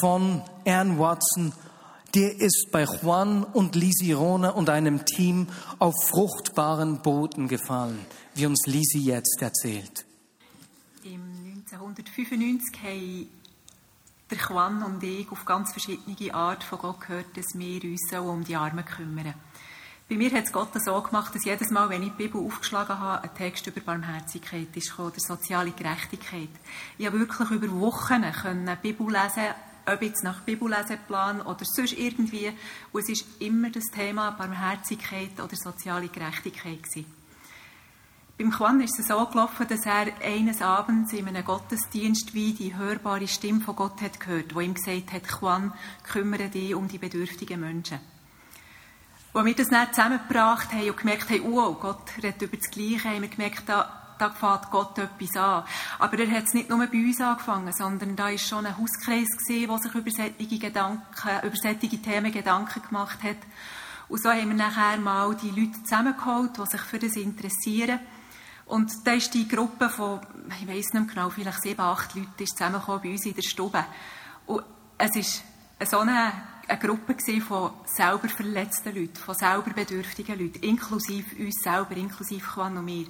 von 0.00 0.40
Anne 0.64 0.98
Watson 0.98 1.52
der 2.14 2.40
ist 2.40 2.68
bei 2.70 2.84
Juan 2.84 3.42
und 3.42 3.74
Lisi 3.74 4.12
Rona 4.12 4.50
und 4.50 4.68
einem 4.68 5.04
Team 5.04 5.46
auf 5.78 5.94
fruchtbaren 6.08 7.00
Boden 7.00 7.48
gefallen, 7.48 8.04
wie 8.34 8.46
uns 8.46 8.66
Lisi 8.66 8.98
jetzt 8.98 9.40
erzählt. 9.40 10.04
Im 11.04 11.22
1995 11.70 12.82
haben 12.82 13.28
Juan 14.48 14.82
und 14.82 15.02
ich 15.02 15.30
auf 15.30 15.44
ganz 15.44 15.72
verschiedene 15.72 16.34
Art 16.34 16.64
von 16.64 16.78
Gott 16.78 17.00
gehört, 17.00 17.36
dass 17.36 17.46
wir 17.54 17.82
uns 17.84 18.12
um 18.12 18.44
die 18.44 18.56
Armen 18.56 18.84
kümmern. 18.84 19.34
Bei 20.08 20.16
mir 20.16 20.30
hat 20.32 20.44
es 20.44 20.52
Gott 20.52 20.68
so 20.74 21.00
gemacht, 21.00 21.34
dass 21.34 21.44
jedes 21.44 21.70
Mal, 21.70 21.88
wenn 21.88 22.02
ich 22.02 22.10
die 22.10 22.24
Bibel 22.24 22.44
aufgeschlagen 22.44 22.98
habe, 22.98 23.22
ein 23.22 23.34
Text 23.34 23.66
über 23.66 23.80
Barmherzigkeit 23.80 24.68
ist 24.74 24.98
oder 24.98 25.18
soziale 25.18 25.70
Gerechtigkeit. 25.70 26.50
Ich 26.98 27.06
habe 27.06 27.18
wirklich 27.18 27.50
über 27.50 27.70
Wochen 27.80 28.22
können 28.42 28.76
Bibel 28.82 29.06
lesen 29.06 29.54
ob 29.86 30.02
jetzt 30.02 30.24
nach 30.24 30.40
Bibelleseplan 30.42 31.40
oder 31.42 31.64
sonst 31.64 31.98
irgendwie. 31.98 32.52
Und 32.92 33.00
es 33.02 33.08
ist 33.08 33.26
immer 33.40 33.70
das 33.70 33.84
Thema 33.86 34.30
Barmherzigkeit 34.32 35.38
oder 35.38 35.56
soziale 35.56 36.08
Gerechtigkeit 36.08 36.82
gewesen. 36.82 37.06
Beim 38.38 38.50
Juan 38.50 38.80
ist 38.80 38.98
es 38.98 39.08
so 39.08 39.24
gelaufen, 39.26 39.68
dass 39.68 39.86
er 39.86 40.06
eines 40.20 40.62
Abends 40.62 41.12
in 41.12 41.28
einem 41.28 41.44
Gottesdienst 41.44 42.34
wie 42.34 42.52
die 42.52 42.74
hörbare 42.74 43.28
Stimme 43.28 43.60
von 43.60 43.76
Gott 43.76 44.00
hat 44.00 44.18
gehört, 44.18 44.54
wo 44.54 44.60
ihm 44.60 44.74
gesagt 44.74 45.12
hat, 45.12 45.22
Juan, 45.40 45.72
kümmere 46.02 46.48
dich 46.48 46.74
um 46.74 46.88
die 46.88 46.98
bedürftigen 46.98 47.60
Menschen. 47.60 48.00
Als 49.34 49.44
wir 49.46 49.54
das 49.54 49.68
dann 49.68 49.92
zusammengebracht 49.92 50.72
haben 50.72 50.90
und 50.90 50.96
gemerkt 50.96 51.30
haben, 51.30 51.52
wow, 51.52 51.78
Gott 51.78 52.02
redet 52.22 52.42
über 52.42 52.56
das 52.56 52.70
Gleiche, 52.70 53.10
haben 53.10 53.22
wir 53.22 53.28
gemerkt, 53.28 53.62
da 53.66 54.01
da 54.22 54.30
fängt 54.30 54.70
Gott 54.70 54.98
etwas 54.98 55.36
an. 55.36 55.64
Aber 55.98 56.18
er 56.18 56.30
hat 56.30 56.44
es 56.44 56.54
nicht 56.54 56.70
nur 56.70 56.86
bei 56.86 56.98
uns 56.98 57.20
angefangen, 57.20 57.72
sondern 57.72 58.14
da 58.14 58.24
war 58.24 58.38
schon 58.38 58.66
ein 58.66 58.76
Hauskreis 58.76 59.28
gewesen, 59.28 59.68
der 59.68 59.78
sich 59.78 59.94
über 59.94 60.10
solche 60.10 60.58
Gedanken, 60.58 61.46
über 61.46 61.56
solche 61.56 62.02
Themen 62.02 62.32
Gedanken 62.32 62.82
gemacht 62.82 63.22
hat. 63.22 63.36
Und 64.08 64.22
so 64.22 64.30
haben 64.30 64.48
wir 64.48 64.54
nachher 64.54 64.98
mal 64.98 65.34
die 65.34 65.50
Leute 65.50 65.82
zusammengeholt, 65.82 66.58
die 66.58 66.66
sich 66.66 66.80
für 66.82 66.98
das 66.98 67.16
interessieren. 67.16 67.98
Und 68.66 68.92
da 69.04 69.12
ist 69.12 69.34
die 69.34 69.48
Gruppe 69.48 69.88
von, 69.88 70.20
ich 70.60 70.68
weiß 70.68 70.92
nicht 70.94 71.08
genau, 71.08 71.30
vielleicht 71.30 71.62
sieben, 71.62 71.80
acht 71.80 72.14
Leute 72.14 72.44
ist 72.44 72.56
zusammengekommen 72.56 73.02
bei 73.02 73.10
uns 73.10 73.26
in 73.26 73.34
der 73.34 73.42
Stube. 73.42 73.84
Und 74.46 74.62
es 74.98 75.16
ist 75.16 75.42
so 75.84 75.98
eine, 75.98 76.32
eine 76.68 76.78
Gruppe 76.78 77.16
von 77.40 77.72
selber 77.86 78.28
verletzten 78.28 78.94
Leuten, 78.94 79.16
von 79.16 79.34
selber 79.34 79.70
bedürftigen 79.70 80.38
Leuten, 80.38 80.62
inklusive 80.62 81.42
uns 81.42 81.62
selber, 81.62 81.96
inklusive 81.96 82.46
Juan 82.54 82.76
und 82.78 82.84
mir. 82.84 83.06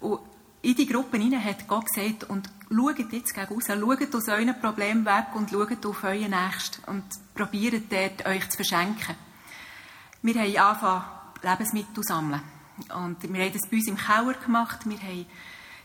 Und 0.00 0.20
in 0.62 0.74
die 0.74 0.86
Gruppe 0.86 1.16
hinein 1.16 1.42
hat 1.42 1.66
Gott 1.66 1.86
gesagt, 1.86 2.24
und 2.24 2.48
schaut 2.68 3.12
jetzt 3.12 3.34
gegen 3.34 3.54
raus, 3.54 3.64
schaut 3.66 4.14
aus 4.14 4.28
euren 4.28 4.60
Problemen 4.60 5.04
weg 5.06 5.28
und 5.34 5.50
schaut 5.50 5.86
auf 5.86 6.04
euren 6.04 6.30
Nächsten 6.30 6.84
und 6.84 7.04
probiert 7.34 7.84
dort 7.90 8.26
euch 8.26 8.48
zu 8.50 8.56
verschenken. 8.56 9.16
Wir 10.22 10.34
haben 10.34 10.56
angefangen, 10.56 11.04
Lebensmittel 11.42 11.94
zu 11.94 12.02
sammeln. 12.02 12.42
Und 12.94 13.22
wir 13.22 13.44
haben 13.44 13.52
das 13.52 13.70
bei 13.70 13.76
uns 13.78 13.88
im 13.88 13.96
Keller 13.96 14.34
gemacht. 14.34 14.80
Wir 14.84 14.98
haben 14.98 15.26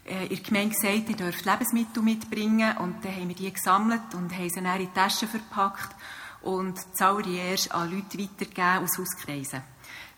äh, 0.06 0.24
in 0.24 0.30
der 0.30 0.40
Gemeinde 0.40 0.76
gesagt, 0.76 1.10
ihr 1.10 1.16
dürft 1.16 1.46
Lebensmittel 1.46 2.04
mitbringen. 2.04 2.78
Und 2.78 3.04
dann 3.04 3.16
haben 3.16 3.30
wir 3.30 3.36
die 3.36 3.52
gesammelt 3.52 4.14
und 4.14 4.34
haben 4.34 4.50
sie 4.50 4.62
dann 4.62 4.82
in 4.82 4.94
Taschen 4.94 5.30
verpackt 5.30 5.96
und 6.42 6.78
zuallererst 6.96 7.72
an 7.72 7.92
Leute 7.92 8.20
weitergegeben 8.20 8.84
aus 8.84 8.98
Hauskreisen. 8.98 9.62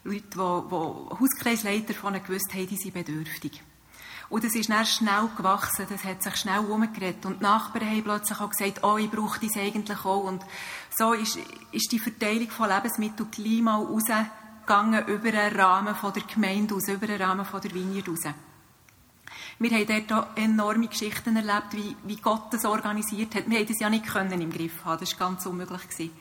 Leute, 0.04 0.24
die, 0.24 0.36
die 0.36 1.20
Hauskreisleiter 1.20 1.94
von 1.94 2.14
gewusst 2.14 2.54
haben, 2.54 2.68
die 2.68 2.78
sind 2.78 2.94
bedürftig. 2.94 3.62
Und 4.30 4.44
das 4.44 4.56
ist 4.56 4.70
dann 4.70 4.86
schnell 4.86 5.30
gewachsen, 5.38 5.86
das 5.90 6.04
hat 6.04 6.22
sich 6.22 6.36
schnell 6.36 6.60
umgeredet. 6.60 7.26
Und 7.26 7.40
die 7.40 7.44
Nachbarn 7.44 7.90
haben 7.90 8.04
plötzlich 8.04 8.40
auch 8.40 8.50
gesagt, 8.50 8.84
oh, 8.84 8.98
ich 8.98 9.10
brauche 9.10 9.40
das 9.40 9.56
eigentlich 9.56 10.04
auch. 10.04 10.24
Und 10.24 10.44
so 10.96 11.14
ist, 11.14 11.40
ist 11.72 11.92
die 11.92 12.00
Verteilung 12.00 12.50
von 12.50 12.70
Lebensmitteln 12.70 13.32
gleich 13.32 13.62
mal 13.62 13.84
rausgegangen 13.84 15.08
über 15.08 15.32
den 15.32 15.56
Rahmen 15.56 15.96
von 15.96 16.12
der 16.12 16.24
Gemeinde 16.24 16.76
aus, 16.76 16.90
über 16.90 17.08
den 17.08 17.22
Rahmen 17.22 17.46
von 17.46 17.62
der 17.62 17.74
Vineyard 17.74 18.10
raus. 18.10 18.34
Wir 19.60 19.72
haben 19.72 20.08
dort 20.08 20.38
enorme 20.38 20.88
Geschichten 20.88 21.36
erlebt, 21.36 21.74
wie, 21.74 21.96
wie 22.04 22.18
Gott 22.18 22.52
das 22.54 22.66
organisiert 22.66 23.34
hat. 23.34 23.50
Wir 23.50 23.60
haben 23.60 23.68
das 23.68 23.80
ja 23.80 23.90
nicht 23.90 24.06
können 24.06 24.40
im 24.40 24.52
Griff 24.52 24.86
haben, 24.86 25.00
das 25.00 25.20
war 25.20 25.30
ganz 25.30 25.46
unmöglich. 25.46 26.12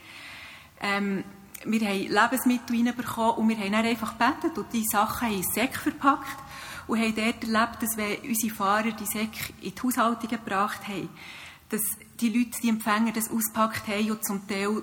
Ähm, 0.81 1.25
wir 1.65 1.81
haben 1.81 2.09
Lebensmittel 2.09 2.77
reinbekommen 2.77 3.35
und 3.37 3.49
wir 3.49 3.59
haben 3.59 3.73
dann 3.73 3.85
einfach 3.85 4.17
gebetet 4.19 4.57
und 4.57 4.73
die 4.73 4.85
Sachen 4.85 5.33
in 5.33 5.43
Säcke 5.43 5.79
verpackt 5.79 6.46
und 6.87 7.01
haben 7.01 7.15
dort 7.15 7.43
erlebt, 7.43 7.83
dass 7.83 7.97
wenn 7.97 8.21
unsere 8.29 8.55
Fahrer 8.55 8.93
die 8.93 9.07
Säcke 9.07 9.53
in 9.61 9.75
die 9.75 9.83
Haushaltung 9.83 10.31
gebracht 10.31 10.87
haben, 10.87 11.09
dass 11.69 11.83
die 12.21 12.29
Leute, 12.29 12.61
die 12.63 12.69
Empfänger, 12.69 13.13
das 13.13 13.31
ausgepackt 13.31 13.89
haben 13.89 14.11
und 14.11 14.25
zum 14.25 14.47
Teil 14.47 14.83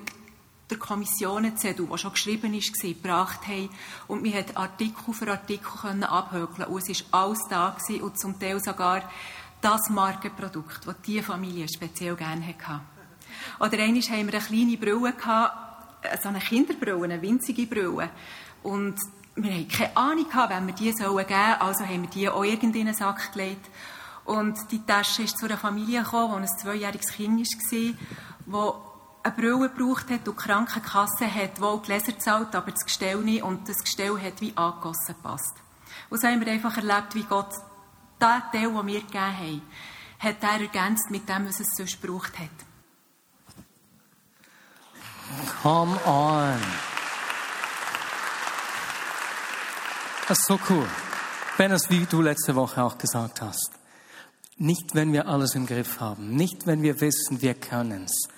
der 0.70 0.78
Kommissionenzettel, 0.78 1.86
der 1.86 1.98
schon 1.98 2.12
geschrieben 2.12 2.54
war, 2.54 2.90
gebracht 2.90 3.48
haben. 3.48 3.70
Und 4.08 4.24
wir 4.24 4.34
konnten 4.34 4.58
Artikel 4.58 5.14
für 5.14 5.32
Artikel 5.32 6.04
abhökeln. 6.04 6.68
Und 6.68 6.90
es 6.90 7.12
war 7.12 7.22
alles 7.22 7.40
da 7.50 7.70
gewesen 7.70 8.02
und 8.04 8.20
zum 8.20 8.40
Teil 8.40 8.60
sogar 8.62 9.04
das 9.62 9.90
Markenprodukt, 9.90 10.86
das 10.86 10.96
diese 11.06 11.24
Familie 11.24 11.68
speziell 11.70 12.16
gerne 12.16 12.46
hatte. 12.48 12.82
Oder 13.60 13.80
einmal 13.80 14.02
haben 14.02 14.28
wir 14.28 14.34
eine 14.34 14.44
kleine 14.44 14.78
Brille 14.78 15.14
gehabt, 15.14 16.06
äh, 16.06 16.18
so 16.22 16.30
eine 16.30 16.40
Kinderbrille, 16.40 17.04
eine 17.04 17.22
winzige 17.22 17.66
Brille. 17.66 18.10
Und 18.62 18.96
wir 19.36 19.52
hatten 19.52 19.68
keine 19.68 19.98
Ahnung, 19.98 20.28
wenn 20.48 20.68
wir 20.68 20.74
die 20.74 20.86
geben 20.86 20.98
sollen, 20.98 21.34
also 21.60 21.86
haben 21.86 22.04
wir 22.04 22.10
die 22.10 22.30
auch 22.30 22.44
irgendwie 22.44 22.82
in 22.82 22.88
einen 22.88 22.96
Sack 22.96 23.34
gelegt. 23.34 23.66
Und 24.26 24.58
die 24.72 24.86
Tasche 24.86 25.24
ist 25.24 25.38
zu 25.38 25.46
einer 25.46 25.58
Familie 25.58 26.04
gekommen, 26.04 26.32
wo 26.32 26.36
ein 26.36 26.48
zweijähriges 26.48 27.12
Kind 27.12 27.40
war, 27.40 27.94
wo 28.46 28.82
eine 29.24 29.34
Brille 29.34 29.70
gebraucht 29.70 30.10
hat 30.10 30.28
und 30.28 30.38
die 30.38 30.44
Krankenkasse 30.44 31.34
hat 31.34 31.60
wohl 31.60 31.80
Gläser 31.80 32.12
gezahlt, 32.12 32.56
aber 32.56 32.72
das 32.72 32.86
Gestell 32.86 33.18
nicht 33.18 33.44
und 33.44 33.68
das 33.68 33.78
Gestell 33.84 34.20
hat 34.22 34.40
wie 34.42 34.56
angegossen 34.56 35.16
gepasst. 35.16 35.56
Und 36.10 36.22
so 36.22 36.28
haben 36.28 36.40
wir 36.46 36.52
einfach 36.52 36.78
erlebt, 36.78 37.16
wie 37.16 37.24
Gott 37.24 37.52
den 38.22 38.42
Teil, 38.52 38.72
den 38.72 38.88
wir 38.88 39.02
gegeben 39.02 39.38
haben, 39.38 39.62
hat 40.20 40.44
er 40.44 40.62
ergänzt 40.62 41.10
mit 41.10 41.28
dem, 41.28 41.48
was 41.48 41.60
es 41.60 41.76
sonst 41.76 42.02
gebraucht 42.02 42.34
hat. 42.40 42.50
Come 45.62 46.00
on. 46.06 46.93
Das 50.28 50.40
ist 50.40 50.48
so 50.48 50.58
cool. 50.70 50.88
Wenn 51.58 51.72
es, 51.72 51.90
wie 51.90 52.06
du 52.06 52.22
letzte 52.22 52.56
Woche 52.56 52.82
auch 52.82 52.98
gesagt 52.98 53.42
hast, 53.42 53.72
nicht 54.58 54.96
wenn 54.96 55.12
wir 55.12 55.28
alles 55.28 55.54
im 55.56 55.66
Griff 55.66 56.00
haben, 56.00 56.36
nicht 56.36 56.66
wenn 56.66 56.82
wir 56.82 57.02
wissen, 57.02 57.42
wir 57.42 57.54
können 57.56 58.06
es, 58.06 58.30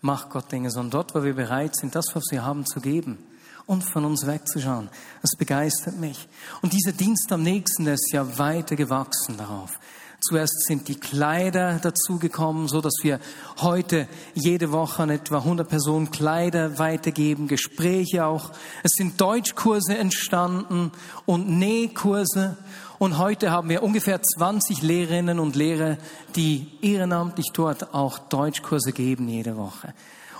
macht 0.00 0.30
Gott 0.30 0.50
Dinge, 0.50 0.70
sondern 0.70 0.90
dort, 0.90 1.14
wo 1.14 1.22
wir 1.22 1.34
bereit 1.34 1.76
sind, 1.76 1.94
das, 1.94 2.06
was 2.14 2.24
wir 2.30 2.44
haben, 2.44 2.64
zu 2.64 2.80
geben 2.80 3.18
und 3.66 3.82
von 3.82 4.06
uns 4.06 4.26
wegzuschauen. 4.26 4.88
Das 5.20 5.32
begeistert 5.36 5.98
mich. 5.98 6.28
Und 6.62 6.72
dieser 6.72 6.92
Dienst 6.92 7.30
am 7.30 7.42
nächsten 7.42 7.86
ist 7.88 8.10
ja 8.12 8.38
weiter 8.38 8.74
gewachsen 8.74 9.36
darauf. 9.36 9.78
Zuerst 10.26 10.64
sind 10.64 10.88
die 10.88 10.94
Kleider 10.94 11.78
dazugekommen, 11.82 12.66
so 12.66 12.80
dass 12.80 12.94
wir 13.02 13.20
heute 13.60 14.08
jede 14.32 14.72
Woche 14.72 15.02
an 15.02 15.10
etwa 15.10 15.36
100 15.36 15.68
Personen 15.68 16.10
Kleider 16.10 16.78
weitergeben, 16.78 17.46
Gespräche 17.46 18.24
auch. 18.24 18.50
Es 18.82 18.92
sind 18.92 19.20
Deutschkurse 19.20 19.98
entstanden 19.98 20.92
und 21.26 21.50
Nähkurse. 21.50 22.56
Und 22.98 23.18
heute 23.18 23.50
haben 23.50 23.68
wir 23.68 23.82
ungefähr 23.82 24.22
20 24.22 24.80
Lehrerinnen 24.80 25.38
und 25.38 25.56
Lehrer, 25.56 25.98
die 26.36 26.68
ehrenamtlich 26.80 27.50
dort 27.52 27.92
auch 27.92 28.18
Deutschkurse 28.18 28.92
geben 28.92 29.28
jede 29.28 29.58
Woche. 29.58 29.92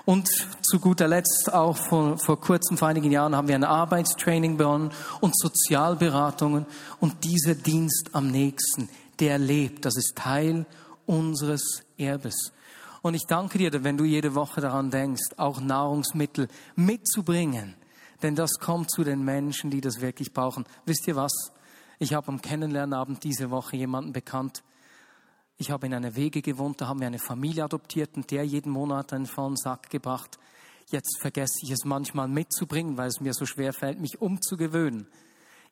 Und 0.07 0.31
zu 0.63 0.81
guter 0.81 1.09
Letzt 1.09 1.53
auch 1.53 1.77
vor, 1.77 2.17
vor 2.17 2.41
kurzem, 2.41 2.79
vor 2.79 2.89
einigen 2.89 3.11
Jahren, 3.11 3.37
haben 3.37 3.49
wir 3.49 3.55
ein 3.55 3.65
Arbeitstraining 3.65 4.57
begonnen 4.57 4.93
und 5.21 5.39
Sozialberatungen. 5.39 6.65
Und 7.01 7.25
dieser 7.25 7.55
Dienst 7.55 8.11
am 8.13 8.31
nächsten, 8.31 8.89
der 9.21 9.39
lebt. 9.39 9.85
Das 9.85 9.97
ist 9.97 10.15
Teil 10.17 10.67
unseres 11.07 11.83
Erbes. 11.97 12.53
Und 13.03 13.15
ich 13.15 13.27
danke 13.29 13.59
dir, 13.59 13.85
wenn 13.85 13.99
du 13.99 14.05
jede 14.05 14.35
Woche 14.35 14.61
daran 14.61 14.91
denkst, 14.91 15.37
auch 15.37 15.61
Nahrungsmittel 15.61 16.49
mitzubringen. 16.75 17.75
Denn 18.23 18.35
das 18.35 18.59
kommt 18.59 18.91
zu 18.91 19.05
den 19.05 19.23
Menschen, 19.23 19.71
die 19.71 19.83
das 19.83 20.01
wirklich 20.01 20.33
brauchen. 20.33 20.65
Wisst 20.87 21.07
ihr 21.07 21.17
was? 21.17 21.53
Ich 21.99 22.15
habe 22.15 22.29
am 22.29 22.41
Kennenlernabend 22.41 23.23
diese 23.23 23.51
Woche 23.51 23.77
jemanden 23.77 24.13
bekannt. 24.13 24.63
Ich 25.57 25.71
habe 25.71 25.87
in 25.87 25.95
einer 25.95 26.17
Wege 26.17 26.43
gewohnt, 26.43 26.81
da 26.81 26.89
haben 26.89 27.01
wir 27.01 27.07
eine 27.07 27.19
Familie 27.19 27.65
adoptiert 27.65 28.17
und 28.17 28.31
der 28.31 28.45
jeden 28.45 28.73
Monat 28.73 29.13
einen 29.13 29.27
vollen 29.27 29.57
Sack 29.57 29.91
gebracht. 29.91 30.39
Jetzt 30.91 31.19
vergesse 31.21 31.61
ich 31.63 31.71
es 31.71 31.85
manchmal 31.85 32.29
mitzubringen, 32.29 32.97
weil 32.97 33.09
es 33.09 33.21
mir 33.21 33.35
so 33.35 33.47
schwer 33.47 33.73
fällt, 33.73 34.01
mich 34.01 34.21
umzugewöhnen. 34.21 35.07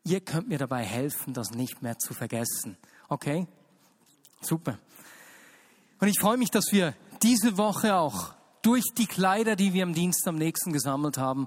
Ihr 0.05 0.21
könnt 0.21 0.49
mir 0.49 0.59
dabei 0.59 0.85
helfen, 0.85 1.33
das 1.35 1.51
nicht 1.51 1.83
mehr 1.83 1.99
zu 1.99 2.15
vergessen. 2.15 2.77
Okay? 3.13 3.47
Super. 4.41 4.79
Und 6.01 6.09
ich 6.09 6.19
freue 6.19 6.39
mich, 6.39 6.51
dass 6.51 6.73
wir 6.73 6.95
diese 7.23 7.59
Woche 7.59 7.95
auch 7.95 8.33
durch 8.63 8.85
die 8.97 9.07
Kleider, 9.07 9.55
die 9.55 9.75
wir 9.75 9.83
im 9.83 9.93
Dienst 9.93 10.27
am 10.27 10.37
nächsten 10.37 10.73
gesammelt 10.73 11.19
haben, 11.19 11.47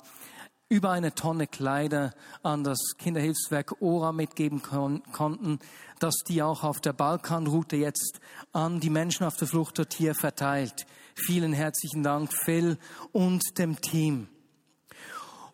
über 0.70 0.92
eine 0.92 1.16
Tonne 1.16 1.48
Kleider 1.48 2.14
an 2.44 2.64
das 2.64 2.78
Kinderhilfswerk 3.00 3.82
Ora 3.82 4.12
mitgeben 4.12 4.62
kon 4.62 5.02
konnten, 5.12 5.58
dass 5.98 6.14
die 6.28 6.44
auch 6.44 6.64
auf 6.64 6.82
der 6.82 6.94
Balkanroute 6.94 7.78
jetzt 7.78 8.20
an 8.52 8.80
die 8.80 8.92
Menschen 8.92 9.26
auf 9.26 9.36
der 9.36 9.48
Flucht 9.48 9.80
dort 9.80 9.96
hier 9.96 10.14
verteilt. 10.14 10.86
Vielen 11.16 11.52
herzlichen 11.52 12.04
Dank, 12.04 12.32
Phil 12.32 12.78
und 13.12 13.58
dem 13.58 13.82
Team. 13.82 14.28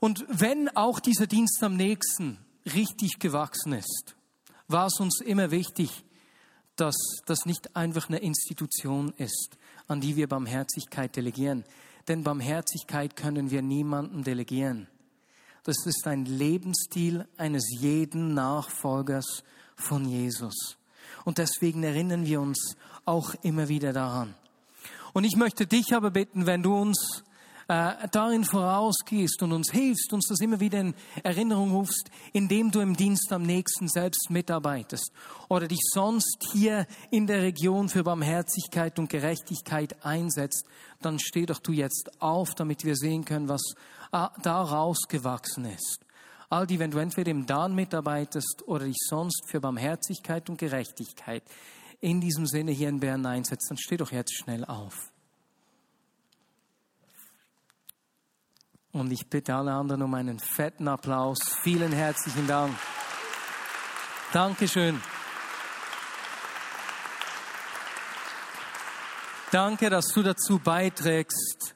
Und 0.01 0.25
wenn 0.27 0.67
auch 0.75 0.99
dieser 0.99 1.27
Dienst 1.27 1.63
am 1.63 1.77
nächsten 1.77 2.37
richtig 2.65 3.19
gewachsen 3.19 3.71
ist, 3.71 4.17
war 4.71 4.87
es 4.87 4.99
uns 4.99 5.21
immer 5.21 5.51
wichtig, 5.51 6.03
dass 6.75 6.95
das 7.25 7.45
nicht 7.45 7.75
einfach 7.75 8.09
eine 8.09 8.19
Institution 8.19 9.13
ist, 9.17 9.57
an 9.87 10.01
die 10.01 10.15
wir 10.15 10.27
Barmherzigkeit 10.27 11.15
delegieren. 11.15 11.63
Denn 12.07 12.23
Barmherzigkeit 12.23 13.15
können 13.15 13.51
wir 13.51 13.61
niemandem 13.61 14.23
delegieren. 14.23 14.87
Das 15.63 15.85
ist 15.85 16.07
ein 16.07 16.25
Lebensstil 16.25 17.27
eines 17.37 17.69
jeden 17.69 18.33
Nachfolgers 18.33 19.43
von 19.75 20.05
Jesus. 20.05 20.77
Und 21.23 21.37
deswegen 21.37 21.83
erinnern 21.83 22.25
wir 22.25 22.41
uns 22.41 22.75
auch 23.05 23.35
immer 23.43 23.67
wieder 23.67 23.93
daran. 23.93 24.33
Und 25.13 25.23
ich 25.23 25.35
möchte 25.35 25.67
dich 25.67 25.93
aber 25.93 26.09
bitten, 26.09 26.45
wenn 26.45 26.63
du 26.63 26.75
uns 26.75 27.23
äh, 27.71 28.09
darin 28.11 28.43
vorausgehst 28.43 29.41
und 29.43 29.53
uns 29.53 29.71
hilfst, 29.71 30.11
uns 30.11 30.27
das 30.27 30.41
immer 30.41 30.59
wieder 30.59 30.81
in 30.81 30.93
Erinnerung 31.23 31.71
rufst, 31.71 32.11
indem 32.33 32.69
du 32.69 32.81
im 32.81 32.97
Dienst 32.97 33.31
am 33.31 33.43
nächsten 33.43 33.87
selbst 33.87 34.29
mitarbeitest 34.29 35.09
oder 35.47 35.69
dich 35.69 35.79
sonst 35.93 36.49
hier 36.51 36.85
in 37.11 37.27
der 37.27 37.41
Region 37.41 37.87
für 37.87 38.03
Barmherzigkeit 38.03 38.99
und 38.99 39.09
Gerechtigkeit 39.09 40.03
einsetzt, 40.05 40.65
dann 41.01 41.17
steh 41.17 41.45
doch 41.45 41.59
du 41.59 41.71
jetzt 41.71 42.21
auf, 42.21 42.55
damit 42.55 42.83
wir 42.83 42.97
sehen 42.97 43.23
können, 43.23 43.47
was 43.47 43.63
äh, 44.11 44.27
daraus 44.43 45.07
gewachsen 45.07 45.63
ist. 45.63 45.99
All 46.49 46.67
die, 46.67 46.77
wenn 46.77 46.91
du 46.91 46.97
entweder 46.97 47.31
im 47.31 47.45
Dan 47.45 47.73
mitarbeitest 47.73 48.63
oder 48.67 48.83
dich 48.83 48.99
sonst 49.07 49.45
für 49.47 49.61
Barmherzigkeit 49.61 50.49
und 50.49 50.57
Gerechtigkeit 50.57 51.43
in 52.01 52.19
diesem 52.19 52.47
Sinne 52.47 52.71
hier 52.71 52.89
in 52.89 52.99
Bern 52.99 53.25
einsetzt, 53.25 53.67
dann 53.69 53.77
steh 53.77 53.95
doch 53.95 54.11
jetzt 54.11 54.35
schnell 54.35 54.65
auf. 54.65 55.10
Und 58.91 59.11
ich 59.11 59.27
bitte 59.27 59.55
alle 59.55 59.71
anderen 59.71 60.01
um 60.01 60.13
einen 60.13 60.39
fetten 60.39 60.87
Applaus. 60.87 61.39
Vielen 61.63 61.93
herzlichen 61.93 62.47
Dank. 62.47 62.77
Dankeschön. 64.33 65.01
Danke, 69.51 69.89
dass 69.89 70.07
du 70.07 70.23
dazu 70.23 70.59
beiträgst, 70.59 71.75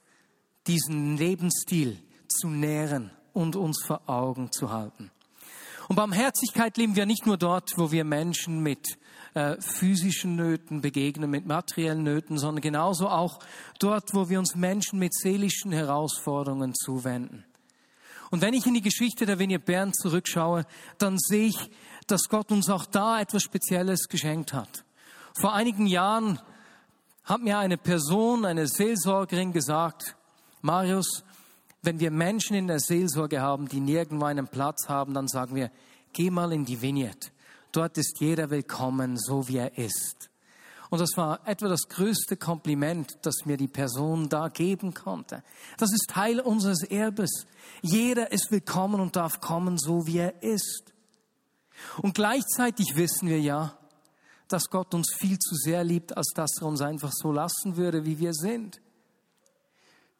diesen 0.68 1.18
Lebensstil 1.18 2.02
zu 2.28 2.48
nähren 2.48 3.12
und 3.34 3.56
uns 3.56 3.84
vor 3.86 4.02
Augen 4.08 4.52
zu 4.52 4.72
halten. 4.72 5.12
Und 5.88 5.98
Barmherzigkeit 5.98 6.78
leben 6.78 6.96
wir 6.96 7.06
nicht 7.06 7.26
nur 7.26 7.38
dort, 7.38 7.72
wo 7.78 7.92
wir 7.92 8.04
Menschen 8.04 8.62
mit 8.64 8.98
äh, 9.36 9.62
physischen 9.62 10.36
Nöten 10.36 10.82
begegnen, 10.82 11.30
mit 11.30 11.46
materiellen 11.46 12.04
Nöten, 12.04 12.38
sondern 12.38 12.62
genauso 12.62 13.10
auch 13.10 13.40
dort, 13.80 14.14
wo 14.14 14.30
wir 14.30 14.40
uns 14.40 14.56
Menschen 14.56 14.98
mit 14.98 15.14
seelischen 15.14 15.72
Herausforderungen 15.72 16.74
zuwenden. 16.74 17.46
Und 18.32 18.42
wenn 18.42 18.54
ich 18.54 18.66
in 18.66 18.74
die 18.74 18.82
Geschichte 18.82 19.26
der 19.26 19.38
Vignette 19.38 19.64
Bern 19.64 19.94
zurückschaue, 19.94 20.66
dann 20.98 21.18
sehe 21.20 21.48
ich, 21.48 21.70
dass 22.08 22.30
Gott 22.30 22.52
uns 22.52 22.70
auch 22.70 22.86
da 22.86 23.20
etwas 23.20 23.44
Spezielles 23.44 24.08
geschenkt 24.08 24.54
hat. 24.54 24.84
Vor 25.40 25.54
einigen 25.54 25.86
Jahren 25.86 26.40
hat 27.26 27.42
mir 27.42 27.58
eine 27.58 27.78
Person, 27.78 28.46
eine 28.46 28.68
Seelsorgerin 28.68 29.52
gesagt, 29.52 30.16
Marius, 30.62 31.24
wenn 31.82 32.00
wir 32.00 32.10
Menschen 32.10 32.56
in 32.56 32.68
der 32.68 32.80
Seelsorge 32.80 33.42
haben, 33.42 33.68
die 33.68 33.80
nirgendwo 33.80 34.26
einen 34.26 34.48
Platz 34.48 34.88
haben, 34.88 35.14
dann 35.14 35.28
sagen 35.28 35.56
wir, 35.56 35.72
geh 36.14 36.30
mal 36.30 36.54
in 36.54 36.66
die 36.66 36.82
Vignette. 36.82 37.35
Dort 37.76 37.98
ist 37.98 38.22
jeder 38.22 38.50
willkommen, 38.52 39.18
so 39.18 39.50
wie 39.50 39.58
er 39.58 39.78
ist. 39.78 40.30
Und 40.90 41.02
das 41.02 41.18
war 41.18 41.46
etwa 41.46 41.68
das 41.68 41.90
größte 41.90 42.38
Kompliment, 42.38 43.18
das 43.24 43.44
mir 43.44 43.58
die 43.58 43.68
Person 43.68 44.30
da 44.30 44.48
geben 44.48 44.94
konnte. 44.94 45.44
Das 45.78 45.92
ist 45.92 46.10
Teil 46.10 46.40
unseres 46.40 46.84
Erbes. 46.84 47.46
Jeder 47.82 48.32
ist 48.32 48.50
willkommen 48.50 49.02
und 49.02 49.18
darf 49.18 49.42
kommen, 49.42 49.78
so 49.78 50.08
wie 50.08 50.20
er 50.20 50.42
ist. 50.42 50.94
Und 51.98 52.14
gleichzeitig 52.14 52.96
wissen 52.96 53.28
wir 53.28 53.42
ja, 53.42 53.78
dass 54.48 54.70
Gott 54.70 54.94
uns 54.94 55.14
viel 55.14 55.38
zu 55.38 55.56
sehr 55.56 55.84
liebt, 55.84 56.16
als 56.16 56.32
dass 56.34 56.52
er 56.62 56.68
uns 56.68 56.80
einfach 56.80 57.12
so 57.12 57.34
lassen 57.34 57.76
würde, 57.76 58.06
wie 58.06 58.20
wir 58.20 58.34
sind. 58.34 58.80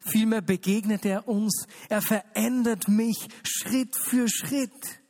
Vielmehr 0.00 0.42
begegnet 0.42 1.06
er 1.06 1.26
uns. 1.26 1.66
Er 1.88 2.02
verändert 2.02 2.86
mich 2.86 3.16
Schritt 3.44 3.96
für 3.96 4.28
Schritt 4.28 5.00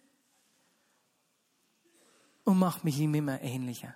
und 2.46 2.58
macht 2.58 2.84
mich 2.84 2.98
ihm 2.98 3.14
immer 3.14 3.42
ähnlicher. 3.42 3.94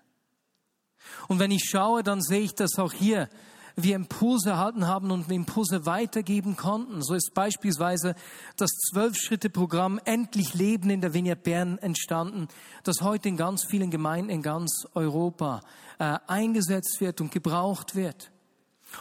Und 1.28 1.38
wenn 1.38 1.50
ich 1.50 1.64
schaue, 1.64 2.02
dann 2.02 2.20
sehe 2.20 2.40
ich, 2.40 2.54
dass 2.54 2.78
auch 2.78 2.92
hier 2.92 3.28
wir 3.76 3.94
Impulse 3.94 4.50
erhalten 4.50 4.86
haben 4.86 5.10
und 5.10 5.30
Impulse 5.30 5.86
weitergeben 5.86 6.56
konnten. 6.56 7.02
So 7.02 7.14
ist 7.14 7.32
beispielsweise 7.34 8.14
das 8.56 8.70
Zwölf-Schritte-Programm 8.90 10.00
Endlich 10.04 10.54
Leben 10.54 10.90
in 10.90 11.00
der 11.00 11.14
Vineyard 11.14 11.42
Bern 11.42 11.78
entstanden, 11.78 12.48
das 12.82 13.00
heute 13.00 13.28
in 13.28 13.36
ganz 13.36 13.64
vielen 13.64 13.90
Gemeinden 13.90 14.28
in 14.28 14.42
ganz 14.42 14.86
Europa 14.94 15.62
äh, 15.98 16.18
eingesetzt 16.26 17.00
wird 17.00 17.20
und 17.20 17.32
gebraucht 17.32 17.94
wird. 17.94 18.32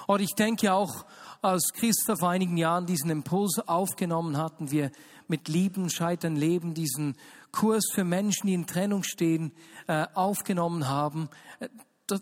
Und 0.08 0.22
ich 0.22 0.36
denke 0.36 0.72
auch, 0.72 1.06
als 1.42 1.72
Christa 1.74 2.16
vor 2.18 2.30
einigen 2.30 2.58
Jahren 2.58 2.86
diesen 2.86 3.10
Impuls 3.10 3.60
aufgenommen 3.66 4.38
hatten, 4.38 4.72
wir 4.72 4.92
mit 5.28 5.48
Lieben, 5.48 5.90
Scheitern, 5.90 6.36
Leben 6.36 6.74
diesen 6.74 7.16
Kurs 7.52 7.86
für 7.94 8.04
Menschen, 8.04 8.48
die 8.48 8.54
in 8.54 8.68
Trennung 8.68 9.04
stehen, 9.04 9.52
äh, 9.88 10.06
aufgenommen 10.14 10.88
haben, 10.88 11.30
äh, 11.60 11.70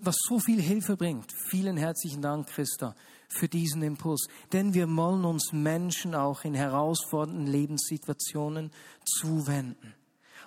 was 0.01 0.17
so 0.27 0.39
viel 0.39 0.62
Hilfe 0.62 0.97
bringt. 0.97 1.32
Vielen 1.49 1.77
herzlichen 1.77 2.21
Dank, 2.21 2.47
Christa, 2.47 2.95
für 3.30 3.47
diesen 3.47 3.82
Impuls. 3.82 4.27
Denn 4.51 4.73
wir 4.73 4.88
wollen 4.93 5.25
uns 5.25 5.53
Menschen 5.53 6.13
auch 6.13 6.43
in 6.43 6.53
herausfordernden 6.53 7.47
Lebenssituationen 7.47 8.71
zuwenden. 9.06 9.93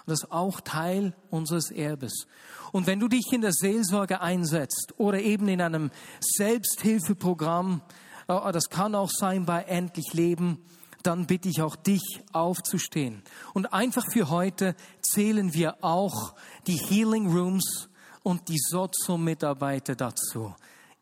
Und 0.00 0.08
das 0.08 0.22
ist 0.24 0.32
auch 0.32 0.60
Teil 0.60 1.14
unseres 1.30 1.70
Erbes. 1.70 2.26
Und 2.72 2.86
wenn 2.86 3.00
du 3.00 3.08
dich 3.08 3.32
in 3.32 3.40
der 3.40 3.52
Seelsorge 3.52 4.20
einsetzt 4.20 4.94
oder 4.98 5.20
eben 5.20 5.48
in 5.48 5.60
einem 5.60 5.90
Selbsthilfeprogramm, 6.20 7.82
das 8.26 8.68
kann 8.68 8.94
auch 8.94 9.10
sein 9.10 9.44
bei 9.46 9.62
Endlich 9.62 10.12
Leben, 10.12 10.62
dann 11.02 11.26
bitte 11.26 11.48
ich 11.48 11.62
auch 11.62 11.76
dich 11.76 12.22
aufzustehen. 12.32 13.22
Und 13.54 13.72
einfach 13.72 14.04
für 14.12 14.28
heute 14.30 14.74
zählen 15.00 15.54
wir 15.54 15.82
auch 15.82 16.34
die 16.66 16.76
Healing 16.76 17.32
Rooms 17.32 17.88
und 18.22 18.48
die 18.48 18.58
Sozo-Mitarbeiter 18.58 19.96
dazu. 19.96 20.54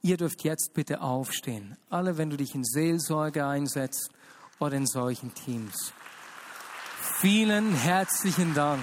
Ihr 0.03 0.17
dürft 0.17 0.45
jetzt 0.45 0.73
bitte 0.75 1.01
aufstehen. 1.01 1.77
Alle, 1.91 2.17
wenn 2.17 2.31
du 2.31 2.37
dich 2.37 2.55
in 2.55 2.65
Seelsorge 2.65 3.45
einsetzt 3.45 4.11
oder 4.61 4.77
in 4.77 4.87
solchen 4.87 5.35
Teams. 5.35 5.93
Vielen 7.21 7.75
herzlichen 7.75 8.55
Dank. 8.55 8.83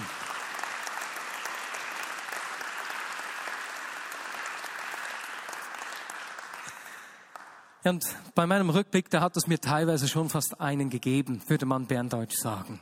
Und 7.86 8.04
bei 8.34 8.46
meinem 8.46 8.70
Rückblick, 8.70 9.10
da 9.10 9.20
hat 9.20 9.36
es 9.36 9.46
mir 9.46 9.60
teilweise 9.60 10.08
schon 10.08 10.28
fast 10.28 10.60
einen 10.60 10.90
gegeben, 10.90 11.40
würde 11.46 11.66
man 11.66 11.86
Berndeutsch 11.86 12.36
sagen. 12.36 12.80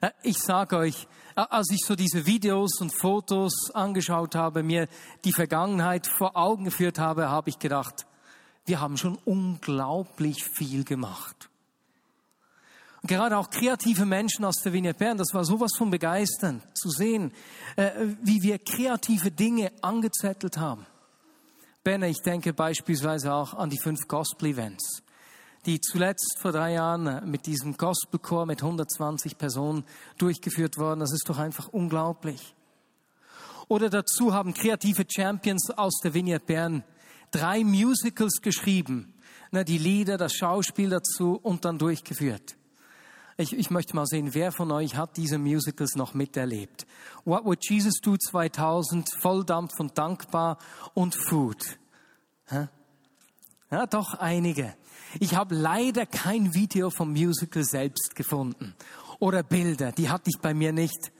Äh, 0.00 0.10
ich 0.22 0.38
sage 0.38 0.76
euch, 0.76 1.06
als 1.36 1.70
ich 1.70 1.84
so 1.84 1.94
diese 1.94 2.26
Videos 2.26 2.80
und 2.80 2.90
Fotos 2.90 3.70
angeschaut 3.72 4.34
habe, 4.34 4.62
mir 4.62 4.88
die 5.24 5.32
Vergangenheit 5.32 6.08
vor 6.08 6.36
Augen 6.36 6.64
geführt 6.64 6.98
habe, 6.98 7.28
habe 7.28 7.50
ich 7.50 7.58
gedacht, 7.58 8.06
wir 8.64 8.80
haben 8.80 8.96
schon 8.96 9.16
unglaublich 9.24 10.42
viel 10.42 10.82
gemacht. 10.82 11.48
Und 13.02 13.08
gerade 13.08 13.38
auch 13.38 13.50
kreative 13.50 14.06
Menschen 14.06 14.44
aus 14.44 14.56
der 14.56 14.72
Vignette 14.72 14.98
Bern, 14.98 15.18
das 15.18 15.34
war 15.34 15.44
sowas 15.44 15.70
von 15.78 15.90
begeisternd 15.90 16.64
zu 16.76 16.90
sehen, 16.90 17.32
äh, 17.76 17.92
wie 18.22 18.42
wir 18.42 18.58
kreative 18.58 19.30
Dinge 19.30 19.70
angezettelt 19.82 20.56
haben. 20.56 20.84
Benne, 21.86 22.08
ich 22.08 22.20
denke 22.20 22.52
beispielsweise 22.52 23.32
auch 23.32 23.54
an 23.54 23.70
die 23.70 23.78
fünf 23.78 24.08
Gospel-Events, 24.08 25.04
die 25.66 25.80
zuletzt 25.80 26.36
vor 26.40 26.50
drei 26.50 26.72
Jahren 26.72 27.30
mit 27.30 27.46
diesem 27.46 27.76
Gospelchor 27.76 28.44
mit 28.44 28.60
120 28.60 29.38
Personen 29.38 29.84
durchgeführt 30.18 30.78
worden. 30.78 30.98
Das 30.98 31.12
ist 31.12 31.28
doch 31.28 31.38
einfach 31.38 31.68
unglaublich. 31.68 32.56
Oder 33.68 33.88
dazu 33.88 34.34
haben 34.34 34.52
kreative 34.52 35.04
Champions 35.08 35.70
aus 35.76 36.00
der 36.02 36.12
Vignette 36.12 36.44
Bern 36.44 36.82
drei 37.30 37.62
Musicals 37.62 38.40
geschrieben, 38.42 39.14
die 39.52 39.78
Lieder, 39.78 40.16
das 40.16 40.34
Schauspiel 40.34 40.90
dazu 40.90 41.38
und 41.40 41.64
dann 41.64 41.78
durchgeführt. 41.78 42.56
Ich, 43.38 43.52
ich 43.52 43.70
möchte 43.70 43.94
mal 43.94 44.06
sehen, 44.06 44.32
wer 44.32 44.50
von 44.50 44.70
euch 44.72 44.96
hat 44.96 45.18
diese 45.18 45.36
Musicals 45.36 45.94
noch 45.94 46.14
miterlebt? 46.14 46.86
What 47.24 47.44
Would 47.44 47.68
Jesus 47.68 48.00
Do 48.00 48.16
2000, 48.16 49.08
Volldampf 49.20 49.76
von 49.76 49.90
Dankbar 49.92 50.56
und 50.94 51.14
Food. 51.14 51.78
Hä? 52.46 52.68
Ja, 53.70 53.86
doch 53.86 54.14
einige. 54.14 54.74
Ich 55.20 55.34
habe 55.34 55.54
leider 55.54 56.06
kein 56.06 56.54
Video 56.54 56.88
vom 56.88 57.12
Musical 57.12 57.64
selbst 57.64 58.14
gefunden 58.14 58.74
oder 59.18 59.42
Bilder, 59.42 59.92
die 59.92 60.08
hatte 60.08 60.30
ich 60.30 60.40
bei 60.40 60.54
mir 60.54 60.72
nicht. 60.72 61.12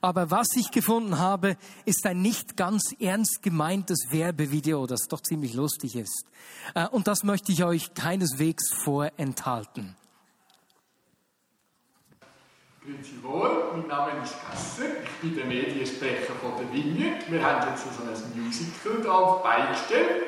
Aber 0.00 0.30
was 0.30 0.48
ich 0.56 0.70
gefunden 0.70 1.18
habe, 1.18 1.56
ist 1.84 2.06
ein 2.06 2.22
nicht 2.22 2.56
ganz 2.56 2.94
ernst 2.98 3.42
gemeintes 3.42 4.06
Werbevideo, 4.10 4.86
das 4.86 5.02
doch 5.08 5.20
ziemlich 5.20 5.52
lustig 5.52 5.94
ist. 5.94 6.24
Äh, 6.74 6.88
und 6.88 7.06
das 7.06 7.22
möchte 7.22 7.52
ich 7.52 7.64
euch 7.64 7.92
keineswegs 7.92 8.72
vorenthalten. 8.72 9.94
Grüezi 12.82 13.22
wohl, 13.22 13.74
mein 13.76 13.88
Name 13.88 14.22
ist 14.24 14.36
Gasser, 14.40 14.86
ich 15.04 15.10
bin 15.20 15.36
der 15.36 15.44
Mediensprecher 15.44 16.32
von 16.40 16.52
der 16.56 16.72
Vineyard. 16.72 17.30
Wir 17.30 17.44
haben 17.44 17.68
jetzt 17.68 17.84
so 17.84 18.02
ein 18.02 18.42
Musical 18.42 19.02
hier 19.02 19.14
auf 19.14 19.42
beigestellt. 19.42 20.22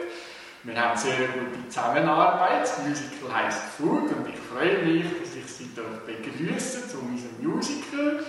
Wir 0.62 0.79
haben 0.79 0.99
sehr 0.99 1.29
gute 1.29 1.67
Zusammenarbeit. 1.71 2.61
Das 2.61 2.79
Musical 2.81 3.35
heisst 3.35 3.62
Food 3.79 4.12
und 4.12 4.29
ich 4.29 4.38
freue 4.38 4.85
mich, 4.85 5.05
dass 5.19 5.35
ich 5.35 5.47
Sie 5.51 5.71
begrüßen 6.07 6.91
zu 6.91 6.99
unserem 6.99 7.41
Musical. 7.41 8.23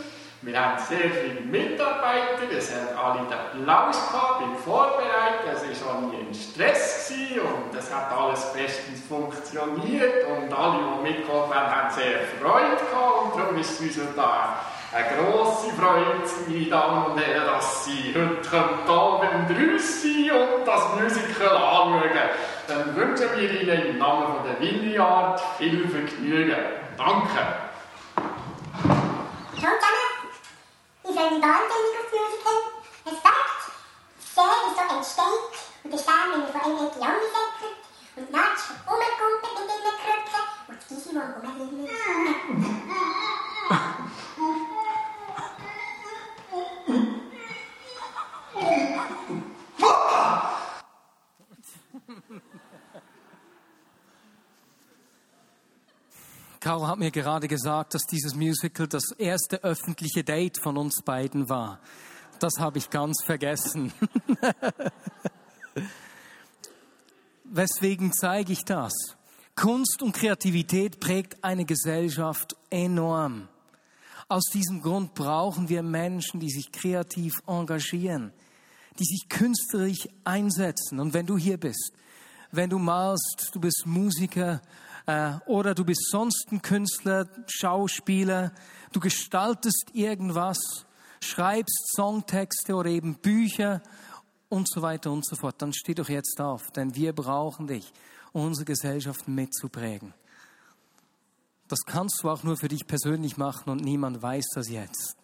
Wir 0.45 0.59
haben 0.59 0.77
sehr 0.77 1.09
viele 1.09 1.39
Mitarbeiter, 1.39 2.51
es 2.51 2.69
haben 2.69 2.97
alle 2.97 3.25
den 3.25 3.69
Applaus 3.69 4.11
gehabt 4.11 4.41
beim 4.41 4.55
Vorbereiten, 4.57 5.47
es 5.53 5.85
war 5.85 6.01
nie 6.01 6.17
ein 6.17 6.33
Stress 6.33 7.07
gewesen 7.07 7.39
und 7.47 7.79
es 7.79 7.93
hat 7.93 8.11
alles 8.11 8.51
bestens 8.51 8.99
funktioniert 9.07 10.27
und 10.27 10.51
alle, 10.51 10.79
die 10.79 11.11
mitgeholfen 11.13 11.55
haben, 11.55 11.73
haben 11.73 11.91
sehr 11.91 12.19
Freude 12.41 12.75
gehabt 12.75 13.23
und 13.23 13.39
darum 13.39 13.57
ist 13.57 13.79
es 13.79 13.97
uns 13.97 14.15
da 14.17 14.59
eine 14.91 15.05
grosse 15.15 15.71
Freude, 15.71 16.21
meine 16.45 16.65
Damen 16.65 17.05
und 17.05 17.25
Herren, 17.25 17.47
dass 17.47 17.85
Sie 17.85 18.13
heute 18.13 18.91
Abend 18.91 19.49
raus 19.49 20.01
sein 20.01 20.31
und 20.31 20.67
das 20.67 20.83
Musical 21.01 21.55
anschauen. 21.55 22.29
Dann 22.67 22.95
wünschen 22.97 23.29
wir 23.35 23.61
Ihnen 23.61 23.85
im 23.91 23.97
Namen 23.97 24.25
von 24.25 24.45
der 24.45 24.59
Vineyard 24.59 25.41
viel 25.57 25.87
Vergnügen. 25.87 26.57
Danke. 26.97 27.39
Freue 31.03 31.31
mich 31.31 31.41
wahnsinnig 31.41 31.99
auf 31.99 32.07
das 32.09 32.19
Musical. 32.21 32.59
Es 33.05 33.17
sagt 33.21 33.59
wie 34.35 34.71
es 34.71 34.77
so 34.77 34.83
entsteht. 34.95 35.43
Und 35.83 35.91
der 35.91 35.99
wir 35.99 36.47
von 36.47 36.61
einem 36.61 36.87
Ecke 36.87 37.01
angesetzt 37.03 37.75
und 38.15 38.31
Natsch 38.31 38.63
rumkumpelt 38.87 39.55
mit 39.59 39.67
diesen 39.67 39.95
Krücken 39.99 40.43
und 40.69 40.77
das 40.77 40.87
Gisi, 40.87 41.11
das 41.13 41.33
Karl 56.63 56.87
hat 56.87 56.97
mir 56.97 57.11
gerade 57.11 57.49
gesagt, 57.49 57.93
dass 57.93 58.03
dieses 58.03 58.35
Musical 58.35 58.87
das 58.87 59.11
erste 59.17 59.65
öffentliche 59.65 60.23
Date 60.23 60.57
von 60.63 60.77
uns 60.77 61.01
beiden 61.03 61.49
war. 61.49 61.81
Das 62.39 62.53
habe 62.57 62.77
ich 62.77 62.89
ganz 62.89 63.21
vergessen. 63.25 63.91
Weswegen 67.43 68.13
zeige 68.13 68.53
ich 68.53 68.63
das? 68.63 68.93
Kunst 69.57 70.01
und 70.01 70.13
Kreativität 70.13 71.01
prägt 71.01 71.43
eine 71.43 71.65
Gesellschaft 71.65 72.55
enorm. 72.69 73.49
Aus 74.29 74.45
diesem 74.45 74.81
Grund 74.81 75.15
brauchen 75.15 75.67
wir 75.67 75.83
Menschen, 75.83 76.39
die 76.39 76.49
sich 76.49 76.71
kreativ 76.71 77.33
engagieren, 77.45 78.31
die 78.99 79.03
sich 79.03 79.27
künstlerisch 79.27 80.07
einsetzen. 80.23 81.01
Und 81.01 81.13
wenn 81.13 81.25
du 81.25 81.37
hier 81.37 81.57
bist, 81.57 81.91
wenn 82.51 82.69
du 82.69 82.79
malst, 82.79 83.49
du 83.51 83.59
bist 83.59 83.83
Musiker, 83.85 84.61
oder 85.45 85.75
du 85.75 85.83
bist 85.83 86.09
sonst 86.09 86.47
ein 86.51 86.61
Künstler, 86.61 87.27
Schauspieler, 87.47 88.53
du 88.93 88.99
gestaltest 88.99 89.91
irgendwas, 89.93 90.57
schreibst 91.19 91.93
Songtexte 91.95 92.75
oder 92.75 92.89
eben 92.89 93.15
Bücher 93.15 93.81
und 94.49 94.69
so 94.69 94.81
weiter 94.81 95.11
und 95.11 95.25
so 95.25 95.35
fort. 95.35 95.61
Dann 95.61 95.73
steh 95.73 95.93
doch 95.93 96.09
jetzt 96.09 96.39
auf, 96.39 96.71
denn 96.71 96.95
wir 96.95 97.13
brauchen 97.13 97.67
dich, 97.67 97.91
unsere 98.31 98.65
Gesellschaft 98.65 99.27
mitzuprägen. 99.27 100.13
Das 101.67 101.79
kannst 101.85 102.21
du 102.23 102.29
auch 102.29 102.43
nur 102.43 102.57
für 102.57 102.67
dich 102.67 102.85
persönlich 102.85 103.37
machen 103.37 103.69
und 103.69 103.81
niemand 103.81 104.21
weiß 104.21 104.45
das 104.55 104.69
jetzt. 104.69 105.17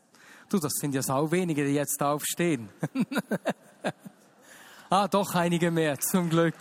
Du, 0.50 0.58
das 0.58 0.74
sind 0.74 0.96
ja 0.96 1.04
sau 1.04 1.32
wenige, 1.32 1.64
die 1.64 1.74
jetzt 1.74 2.02
aufstehen. 2.02 2.70
ah, 4.90 5.08
doch 5.08 5.36
einige 5.36 5.70
mehr, 5.70 6.00
zum 6.00 6.30
Glück. 6.30 6.56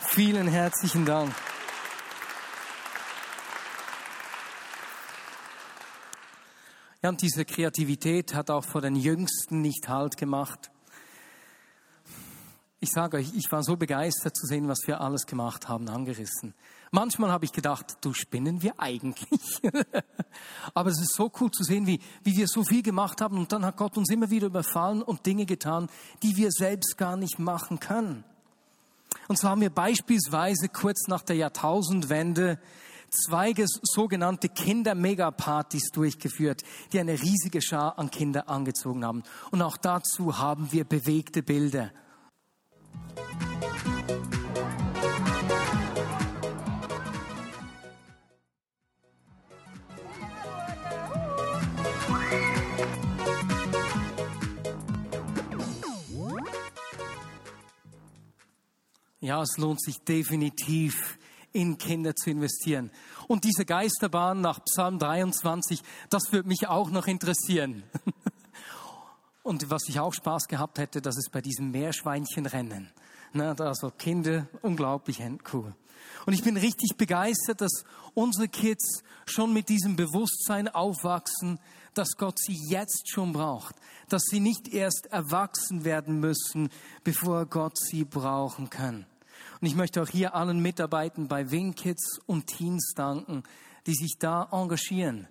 Vielen 0.00 0.48
herzlichen 0.48 1.04
Dank. 1.04 1.32
Ja, 7.02 7.08
und 7.08 7.22
diese 7.22 7.46
Kreativität 7.46 8.34
hat 8.34 8.50
auch 8.50 8.64
vor 8.64 8.82
den 8.82 8.94
Jüngsten 8.94 9.62
nicht 9.62 9.88
Halt 9.88 10.18
gemacht. 10.18 10.70
Ich 12.78 12.90
sage 12.90 13.16
euch, 13.16 13.32
ich 13.34 13.50
war 13.50 13.62
so 13.62 13.76
begeistert 13.76 14.36
zu 14.36 14.46
sehen, 14.46 14.68
was 14.68 14.80
wir 14.86 15.00
alles 15.00 15.24
gemacht 15.24 15.66
haben, 15.66 15.88
angerissen. 15.88 16.52
Manchmal 16.90 17.30
habe 17.30 17.46
ich 17.46 17.52
gedacht, 17.52 17.96
du 18.02 18.12
spinnen 18.12 18.60
wir 18.60 18.74
eigentlich. 18.78 19.62
Aber 20.74 20.90
es 20.90 21.00
ist 21.00 21.14
so 21.14 21.32
cool 21.40 21.50
zu 21.50 21.62
sehen, 21.62 21.86
wie, 21.86 22.00
wie 22.22 22.36
wir 22.36 22.46
so 22.48 22.64
viel 22.64 22.82
gemacht 22.82 23.22
haben 23.22 23.38
und 23.38 23.50
dann 23.50 23.64
hat 23.64 23.78
Gott 23.78 23.96
uns 23.96 24.10
immer 24.10 24.28
wieder 24.28 24.48
überfallen 24.48 25.02
und 25.02 25.24
Dinge 25.24 25.46
getan, 25.46 25.88
die 26.22 26.36
wir 26.36 26.50
selbst 26.50 26.98
gar 26.98 27.16
nicht 27.16 27.38
machen 27.38 27.80
können. 27.80 28.24
Und 29.28 29.38
so 29.38 29.48
haben 29.48 29.62
wir 29.62 29.70
beispielsweise 29.70 30.68
kurz 30.68 31.08
nach 31.08 31.22
der 31.22 31.36
Jahrtausendwende 31.36 32.58
zwei 33.10 33.54
sogenannte 33.82 34.48
Kinder-Megapartys 34.48 35.90
durchgeführt, 35.92 36.62
die 36.92 37.00
eine 37.00 37.20
riesige 37.20 37.60
Schar 37.60 37.98
an 37.98 38.10
Kinder 38.10 38.48
angezogen 38.48 39.04
haben. 39.04 39.22
Und 39.50 39.62
auch 39.62 39.76
dazu 39.76 40.38
haben 40.38 40.72
wir 40.72 40.84
bewegte 40.84 41.42
Bilder. 41.42 41.90
Ja, 59.22 59.42
es 59.42 59.58
lohnt 59.58 59.82
sich 59.82 59.98
definitiv, 59.98 61.18
in 61.52 61.78
Kinder 61.78 62.14
zu 62.14 62.30
investieren. 62.30 62.90
Und 63.28 63.44
diese 63.44 63.64
Geisterbahn 63.64 64.40
nach 64.40 64.64
Psalm 64.64 64.98
23, 64.98 65.80
das 66.08 66.32
würde 66.32 66.48
mich 66.48 66.68
auch 66.68 66.90
noch 66.90 67.06
interessieren. 67.06 67.82
Und 69.42 69.70
was 69.70 69.88
ich 69.88 69.98
auch 69.98 70.12
Spaß 70.12 70.48
gehabt 70.48 70.78
hätte, 70.78 71.00
das 71.00 71.16
ist 71.16 71.30
bei 71.32 71.40
diesem 71.40 71.70
Meerschweinchenrennen. 71.70 72.90
Na, 73.32 73.52
also 73.52 73.90
Kinder, 73.90 74.48
unglaublich 74.62 75.22
cool. 75.52 75.74
Und 76.26 76.34
ich 76.34 76.42
bin 76.42 76.56
richtig 76.56 76.96
begeistert, 76.96 77.60
dass 77.60 77.84
unsere 78.14 78.48
Kids 78.48 79.02
schon 79.26 79.52
mit 79.52 79.68
diesem 79.68 79.96
Bewusstsein 79.96 80.68
aufwachsen, 80.68 81.58
dass 81.94 82.16
Gott 82.16 82.38
sie 82.38 82.58
jetzt 82.68 83.10
schon 83.10 83.32
braucht, 83.32 83.74
dass 84.08 84.22
sie 84.24 84.40
nicht 84.40 84.68
erst 84.68 85.06
erwachsen 85.06 85.84
werden 85.84 86.20
müssen, 86.20 86.68
bevor 87.04 87.46
Gott 87.46 87.78
sie 87.78 88.04
brauchen 88.04 88.70
kann. 88.70 89.06
Und 89.60 89.66
ich 89.66 89.74
möchte 89.74 90.02
auch 90.02 90.08
hier 90.08 90.34
allen 90.34 90.60
Mitarbeitern 90.60 91.28
bei 91.28 91.50
Wing 91.50 91.74
Kids 91.74 92.18
und 92.26 92.46
Teens 92.46 92.92
danken, 92.96 93.42
die 93.86 93.94
sich 93.94 94.16
da 94.18 94.48
engagieren. 94.52 95.28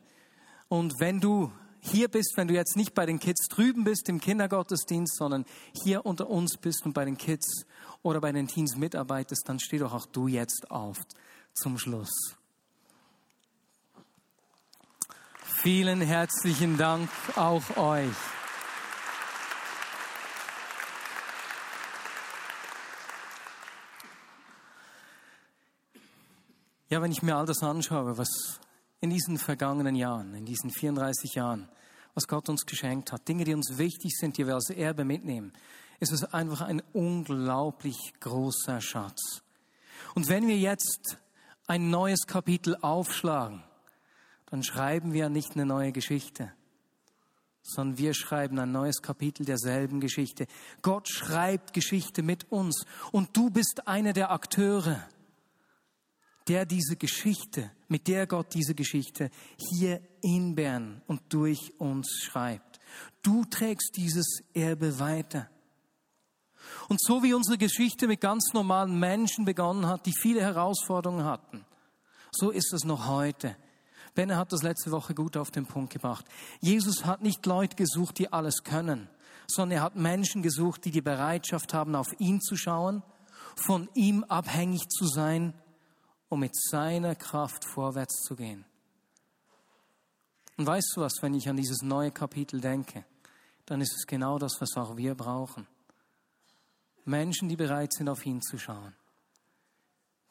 Und 0.67 0.99
wenn 0.99 1.19
du 1.19 1.51
hier 1.79 2.09
bist, 2.09 2.33
wenn 2.35 2.47
du 2.47 2.53
jetzt 2.53 2.75
nicht 2.75 2.93
bei 2.93 3.05
den 3.05 3.19
Kids 3.19 3.47
drüben 3.47 3.83
bist 3.83 4.07
im 4.09 4.19
Kindergottesdienst, 4.19 5.15
sondern 5.15 5.45
hier 5.83 6.05
unter 6.05 6.29
uns 6.29 6.57
bist 6.57 6.85
und 6.85 6.93
bei 6.93 7.05
den 7.05 7.17
Kids 7.17 7.65
oder 8.03 8.21
bei 8.21 8.31
den 8.31 8.47
Teens 8.47 8.75
mitarbeitest, 8.75 9.47
dann 9.47 9.59
steh 9.59 9.79
doch 9.79 9.93
auch 9.93 10.05
du 10.05 10.27
jetzt 10.27 10.69
auf 10.69 10.97
zum 11.53 11.77
Schluss. 11.77 12.35
Vielen 15.61 16.01
herzlichen 16.01 16.77
Dank 16.77 17.09
auch 17.35 17.77
euch. 17.77 18.15
Ja, 26.89 27.03
wenn 27.03 27.11
ich 27.11 27.21
mir 27.21 27.35
all 27.35 27.45
das 27.45 27.61
anschaue, 27.61 28.17
was 28.17 28.59
in 28.99 29.11
diesen 29.11 29.37
vergangenen 29.37 29.95
Jahren, 29.95 30.33
in 30.33 30.45
diesen 30.45 30.71
34 30.71 31.35
Jahren, 31.35 31.69
was 32.15 32.27
Gott 32.27 32.49
uns 32.49 32.65
geschenkt 32.65 33.11
hat, 33.11 33.27
Dinge, 33.27 33.43
die 33.43 33.53
uns 33.53 33.77
wichtig 33.77 34.17
sind, 34.17 34.37
die 34.37 34.47
wir 34.47 34.55
als 34.55 34.71
Erbe 34.71 35.05
mitnehmen, 35.05 35.53
ist 35.99 36.11
es 36.11 36.23
einfach 36.23 36.61
ein 36.61 36.81
unglaublich 36.93 38.13
großer 38.19 38.81
Schatz. 38.81 39.43
Und 40.15 40.29
wenn 40.29 40.47
wir 40.47 40.57
jetzt 40.57 41.19
ein 41.67 41.91
neues 41.91 42.25
Kapitel 42.25 42.75
aufschlagen, 42.81 43.63
dann 44.47 44.63
schreiben 44.63 45.13
wir 45.13 45.29
nicht 45.29 45.53
eine 45.53 45.67
neue 45.67 45.91
Geschichte, 45.91 46.51
sondern 47.61 47.99
wir 47.99 48.15
schreiben 48.15 48.57
ein 48.57 48.71
neues 48.71 49.03
Kapitel 49.03 49.45
derselben 49.45 49.99
Geschichte. 49.99 50.47
Gott 50.81 51.07
schreibt 51.07 51.73
Geschichte 51.73 52.23
mit 52.23 52.51
uns 52.51 52.83
und 53.11 53.37
du 53.37 53.51
bist 53.51 53.87
einer 53.87 54.13
der 54.13 54.31
Akteure 54.31 55.07
der 56.47 56.65
diese 56.65 56.95
Geschichte, 56.95 57.71
mit 57.87 58.07
der 58.07 58.27
Gott 58.27 58.53
diese 58.53 58.73
Geschichte 58.73 59.29
hier 59.57 60.01
in 60.21 60.55
Bern 60.55 61.01
und 61.07 61.21
durch 61.29 61.73
uns 61.77 62.21
schreibt. 62.23 62.79
Du 63.21 63.45
trägst 63.45 63.97
dieses 63.97 64.43
Erbe 64.53 64.99
weiter. 64.99 65.49
Und 66.87 67.01
so 67.01 67.23
wie 67.23 67.33
unsere 67.33 67.57
Geschichte 67.57 68.07
mit 68.07 68.21
ganz 68.21 68.53
normalen 68.53 68.99
Menschen 68.99 69.45
begonnen 69.45 69.87
hat, 69.87 70.05
die 70.05 70.13
viele 70.13 70.41
Herausforderungen 70.41 71.25
hatten, 71.25 71.65
so 72.31 72.51
ist 72.51 72.73
es 72.73 72.83
noch 72.83 73.07
heute. 73.07 73.55
Benne 74.15 74.37
hat 74.37 74.51
das 74.51 74.63
letzte 74.63 74.91
Woche 74.91 75.13
gut 75.13 75.37
auf 75.37 75.51
den 75.51 75.65
Punkt 75.65 75.93
gebracht. 75.93 76.25
Jesus 76.61 77.05
hat 77.05 77.21
nicht 77.21 77.45
Leute 77.45 77.75
gesucht, 77.75 78.19
die 78.19 78.31
alles 78.31 78.63
können, 78.63 79.07
sondern 79.47 79.77
er 79.77 79.83
hat 79.83 79.95
Menschen 79.95 80.41
gesucht, 80.41 80.85
die 80.85 80.91
die 80.91 81.01
Bereitschaft 81.01 81.73
haben, 81.73 81.95
auf 81.95 82.07
ihn 82.19 82.41
zu 82.41 82.55
schauen, 82.55 83.03
von 83.55 83.89
ihm 83.93 84.23
abhängig 84.25 84.89
zu 84.89 85.05
sein 85.05 85.53
um 86.29 86.39
mit 86.39 86.55
seiner 86.55 87.15
Kraft 87.15 87.65
vorwärts 87.65 88.23
zu 88.23 88.35
gehen. 88.35 88.65
Und 90.57 90.67
weißt 90.67 90.93
du 90.95 91.01
was, 91.01 91.21
wenn 91.21 91.33
ich 91.33 91.49
an 91.49 91.57
dieses 91.57 91.81
neue 91.81 92.11
Kapitel 92.11 92.61
denke, 92.61 93.05
dann 93.65 93.81
ist 93.81 93.95
es 93.95 94.05
genau 94.05 94.37
das, 94.37 94.59
was 94.59 94.75
auch 94.75 94.97
wir 94.97 95.15
brauchen. 95.15 95.67
Menschen, 97.05 97.49
die 97.49 97.55
bereit 97.55 97.93
sind, 97.93 98.09
auf 98.09 98.25
ihn 98.25 98.41
zu 98.41 98.57
schauen. 98.57 98.93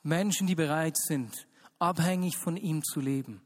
Menschen, 0.03 0.47
die 0.47 0.55
bereit 0.55 0.97
sind, 0.97 1.47
abhängig 1.79 2.37
von 2.37 2.57
ihm 2.57 2.83
zu 2.83 3.01
leben 3.01 3.43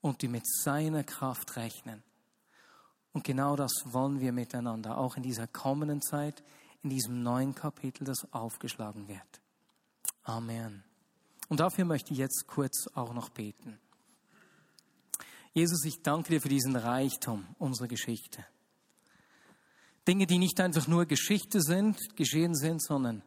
und 0.00 0.22
die 0.22 0.28
mit 0.28 0.46
seiner 0.46 1.04
Kraft 1.04 1.56
rechnen. 1.56 2.02
Und 3.12 3.24
genau 3.24 3.56
das 3.56 3.72
wollen 3.86 4.20
wir 4.20 4.32
miteinander, 4.32 4.98
auch 4.98 5.16
in 5.16 5.22
dieser 5.22 5.46
kommenden 5.46 6.02
Zeit, 6.02 6.42
in 6.82 6.90
diesem 6.90 7.22
neuen 7.22 7.54
Kapitel, 7.54 8.04
das 8.04 8.32
aufgeschlagen 8.32 9.08
wird. 9.08 9.40
Amen. 10.22 10.87
Und 11.48 11.60
dafür 11.60 11.84
möchte 11.84 12.12
ich 12.12 12.18
jetzt 12.18 12.46
kurz 12.46 12.88
auch 12.94 13.14
noch 13.14 13.30
beten. 13.30 13.78
Jesus, 15.54 15.84
ich 15.84 16.02
danke 16.02 16.30
dir 16.30 16.40
für 16.40 16.48
diesen 16.48 16.76
Reichtum 16.76 17.46
unserer 17.58 17.88
Geschichte. 17.88 18.44
Dinge, 20.06 20.26
die 20.26 20.38
nicht 20.38 20.60
einfach 20.60 20.86
nur 20.86 21.06
Geschichte 21.06 21.60
sind, 21.60 22.16
geschehen 22.16 22.54
sind, 22.54 22.82
sondern 22.82 23.22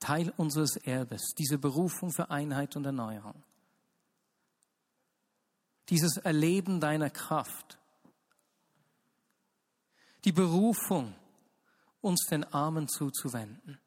Teil 0.00 0.32
unseres 0.36 0.76
Erbes, 0.76 1.34
diese 1.38 1.58
Berufung 1.58 2.12
für 2.12 2.30
Einheit 2.30 2.74
und 2.74 2.84
Erneuerung. 2.84 3.42
Dieses 5.88 6.16
Erleben 6.16 6.80
deiner 6.80 7.10
Kraft. 7.10 7.78
Die 10.24 10.32
Berufung, 10.32 11.14
uns 12.00 12.26
den 12.26 12.44
Armen 12.44 12.88
zuzuwenden 12.88 13.78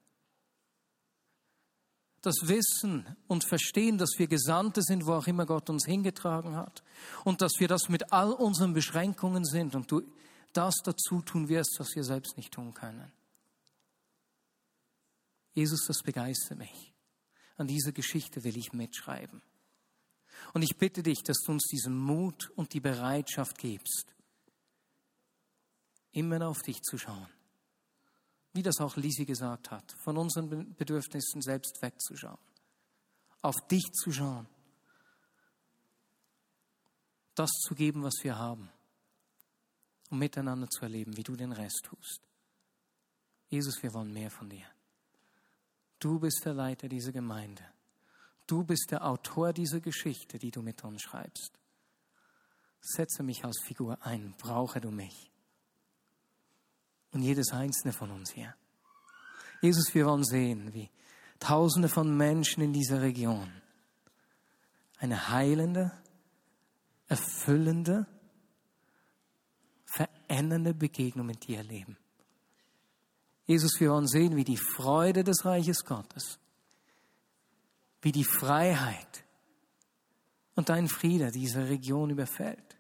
das 2.26 2.48
Wissen 2.48 3.06
und 3.28 3.44
Verstehen, 3.44 3.98
dass 3.98 4.18
wir 4.18 4.28
Gesandte 4.28 4.82
sind, 4.82 5.06
wo 5.06 5.14
auch 5.14 5.28
immer 5.28 5.46
Gott 5.46 5.70
uns 5.70 5.86
hingetragen 5.86 6.56
hat. 6.56 6.84
Und 7.24 7.42
dass 7.42 7.54
wir 7.60 7.68
das 7.68 7.90
mit 7.90 8.12
all 8.12 8.32
unseren 8.32 8.74
Beschränkungen 8.74 9.46
sind 9.46 9.76
und 9.76 9.92
du 9.92 10.02
das 10.54 10.76
dazu 10.84 11.22
tun 11.22 11.50
wirst, 11.50 11.76
was 11.80 11.96
wir 11.96 12.04
selbst 12.04 12.38
nicht 12.38 12.54
tun 12.54 12.74
können. 12.74 13.12
Jesus, 15.54 15.86
das 15.86 16.02
begeistert 16.04 16.58
mich. 16.58 16.94
An 17.58 17.68
dieser 17.68 17.92
Geschichte 17.92 18.44
will 18.44 18.58
ich 18.58 18.74
mitschreiben. 18.74 19.42
Und 20.54 20.64
ich 20.64 20.78
bitte 20.78 21.04
dich, 21.04 21.24
dass 21.24 21.38
du 21.46 21.54
uns 21.54 21.66
diesen 21.68 21.98
Mut 21.98 22.52
und 22.56 22.74
die 22.74 22.82
Bereitschaft 22.82 23.58
gibst, 23.58 24.14
immer 26.12 26.48
auf 26.48 26.62
dich 26.62 26.82
zu 26.82 26.98
schauen 26.98 27.35
wie 28.56 28.64
das 28.64 28.80
auch 28.80 28.96
Lisi 28.96 29.26
gesagt 29.26 29.70
hat, 29.70 29.94
von 30.04 30.18
unseren 30.18 30.74
Bedürfnissen 30.76 31.42
selbst 31.42 31.82
wegzuschauen, 31.82 32.40
auf 33.42 33.56
dich 33.70 33.84
zu 33.92 34.14
schauen, 34.14 34.48
das 37.36 37.52
zu 37.52 37.76
geben, 37.76 38.02
was 38.02 38.14
wir 38.24 38.38
haben, 38.38 38.70
um 40.10 40.20
miteinander 40.20 40.70
zu 40.70 40.84
erleben, 40.84 41.18
wie 41.18 41.24
du 41.24 41.36
den 41.36 41.52
Rest 41.52 41.82
tust. 41.84 42.22
Jesus, 43.50 43.84
wir 43.84 43.94
wollen 43.94 44.14
mehr 44.14 44.32
von 44.32 44.50
dir. 44.50 44.66
Du 46.00 46.18
bist 46.20 46.46
der 46.46 46.54
Leiter 46.54 46.88
dieser 46.88 47.12
Gemeinde. 47.12 47.64
Du 48.48 48.64
bist 48.64 48.88
der 48.90 49.06
Autor 49.06 49.52
dieser 49.52 49.82
Geschichte, 49.82 50.40
die 50.40 50.52
du 50.52 50.62
mit 50.62 50.82
uns 50.86 51.02
schreibst. 51.02 51.60
Setze 52.80 53.22
mich 53.22 53.44
als 53.44 53.60
Figur 53.66 53.98
ein, 54.02 54.34
brauche 54.38 54.80
du 54.80 54.92
mich 54.92 55.35
und 57.16 57.24
jedes 57.24 57.52
einzelne 57.52 57.94
von 57.94 58.12
uns 58.12 58.32
hier. 58.32 58.54
Jesus, 59.62 59.96
wir 59.96 60.06
wollen 60.06 60.24
sehen, 60.24 60.74
wie 60.74 60.90
Tausende 61.40 61.90
von 61.90 62.16
Menschen 62.16 62.64
in 62.64 62.74
dieser 62.74 63.02
Region 63.02 63.52
eine 65.00 65.30
heilende, 65.30 65.92
erfüllende 67.08 68.08
verändernde 69.86 70.74
Begegnung 70.74 71.28
mit 71.28 71.48
dir 71.48 71.58
erleben. 71.58 71.98
Jesus, 73.46 73.80
wir 73.80 73.92
wollen 73.92 74.08
sehen, 74.08 74.36
wie 74.36 74.44
die 74.44 74.58
Freude 74.58 75.24
des 75.24 75.46
Reiches 75.46 75.86
Gottes, 75.86 76.40
wie 78.02 78.12
die 78.12 78.24
Freiheit 78.24 79.24
und 80.56 80.70
dein 80.70 80.88
Friede 80.88 81.32
diese 81.32 81.68
Region 81.70 82.10
überfällt. 82.10 82.78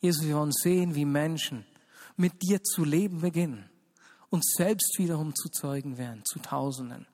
Jesus, 0.00 0.26
wir 0.26 0.36
wollen 0.36 0.52
sehen, 0.52 0.94
wie 0.94 1.04
Menschen 1.04 1.64
mit 2.16 2.42
dir 2.42 2.62
zu 2.62 2.84
leben 2.84 3.20
beginnen 3.20 3.68
und 4.30 4.44
selbst 4.44 4.98
wiederum 4.98 5.34
zu 5.34 5.48
Zeugen 5.48 5.98
werden, 5.98 6.24
zu 6.24 6.38
Tausenden. 6.38 7.06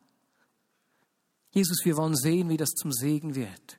Jesus, 1.51 1.85
wir 1.85 1.97
wollen 1.97 2.17
sehen, 2.17 2.49
wie 2.49 2.57
das 2.57 2.71
zum 2.71 2.93
Segen 2.93 3.35
wird 3.35 3.79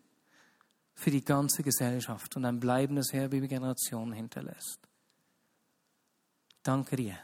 für 0.94 1.12
die 1.12 1.24
ganze 1.24 1.64
Gesellschaft 1.64 2.36
und 2.36 2.46
ein 2.46 2.60
bleibendes 2.60 3.12
Erbe 3.12 3.38
über 3.38 3.48
Generationen 3.48 4.14
hinterlässt. 4.14 4.80
Danke 6.64 6.96
dir, 6.96 7.18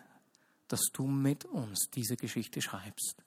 dass 0.68 0.90
du 0.92 1.06
mit 1.06 1.46
uns 1.46 1.90
diese 1.94 2.18
Geschichte 2.18 2.62
schreibst. 2.62 3.24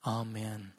Amen. 0.00 0.74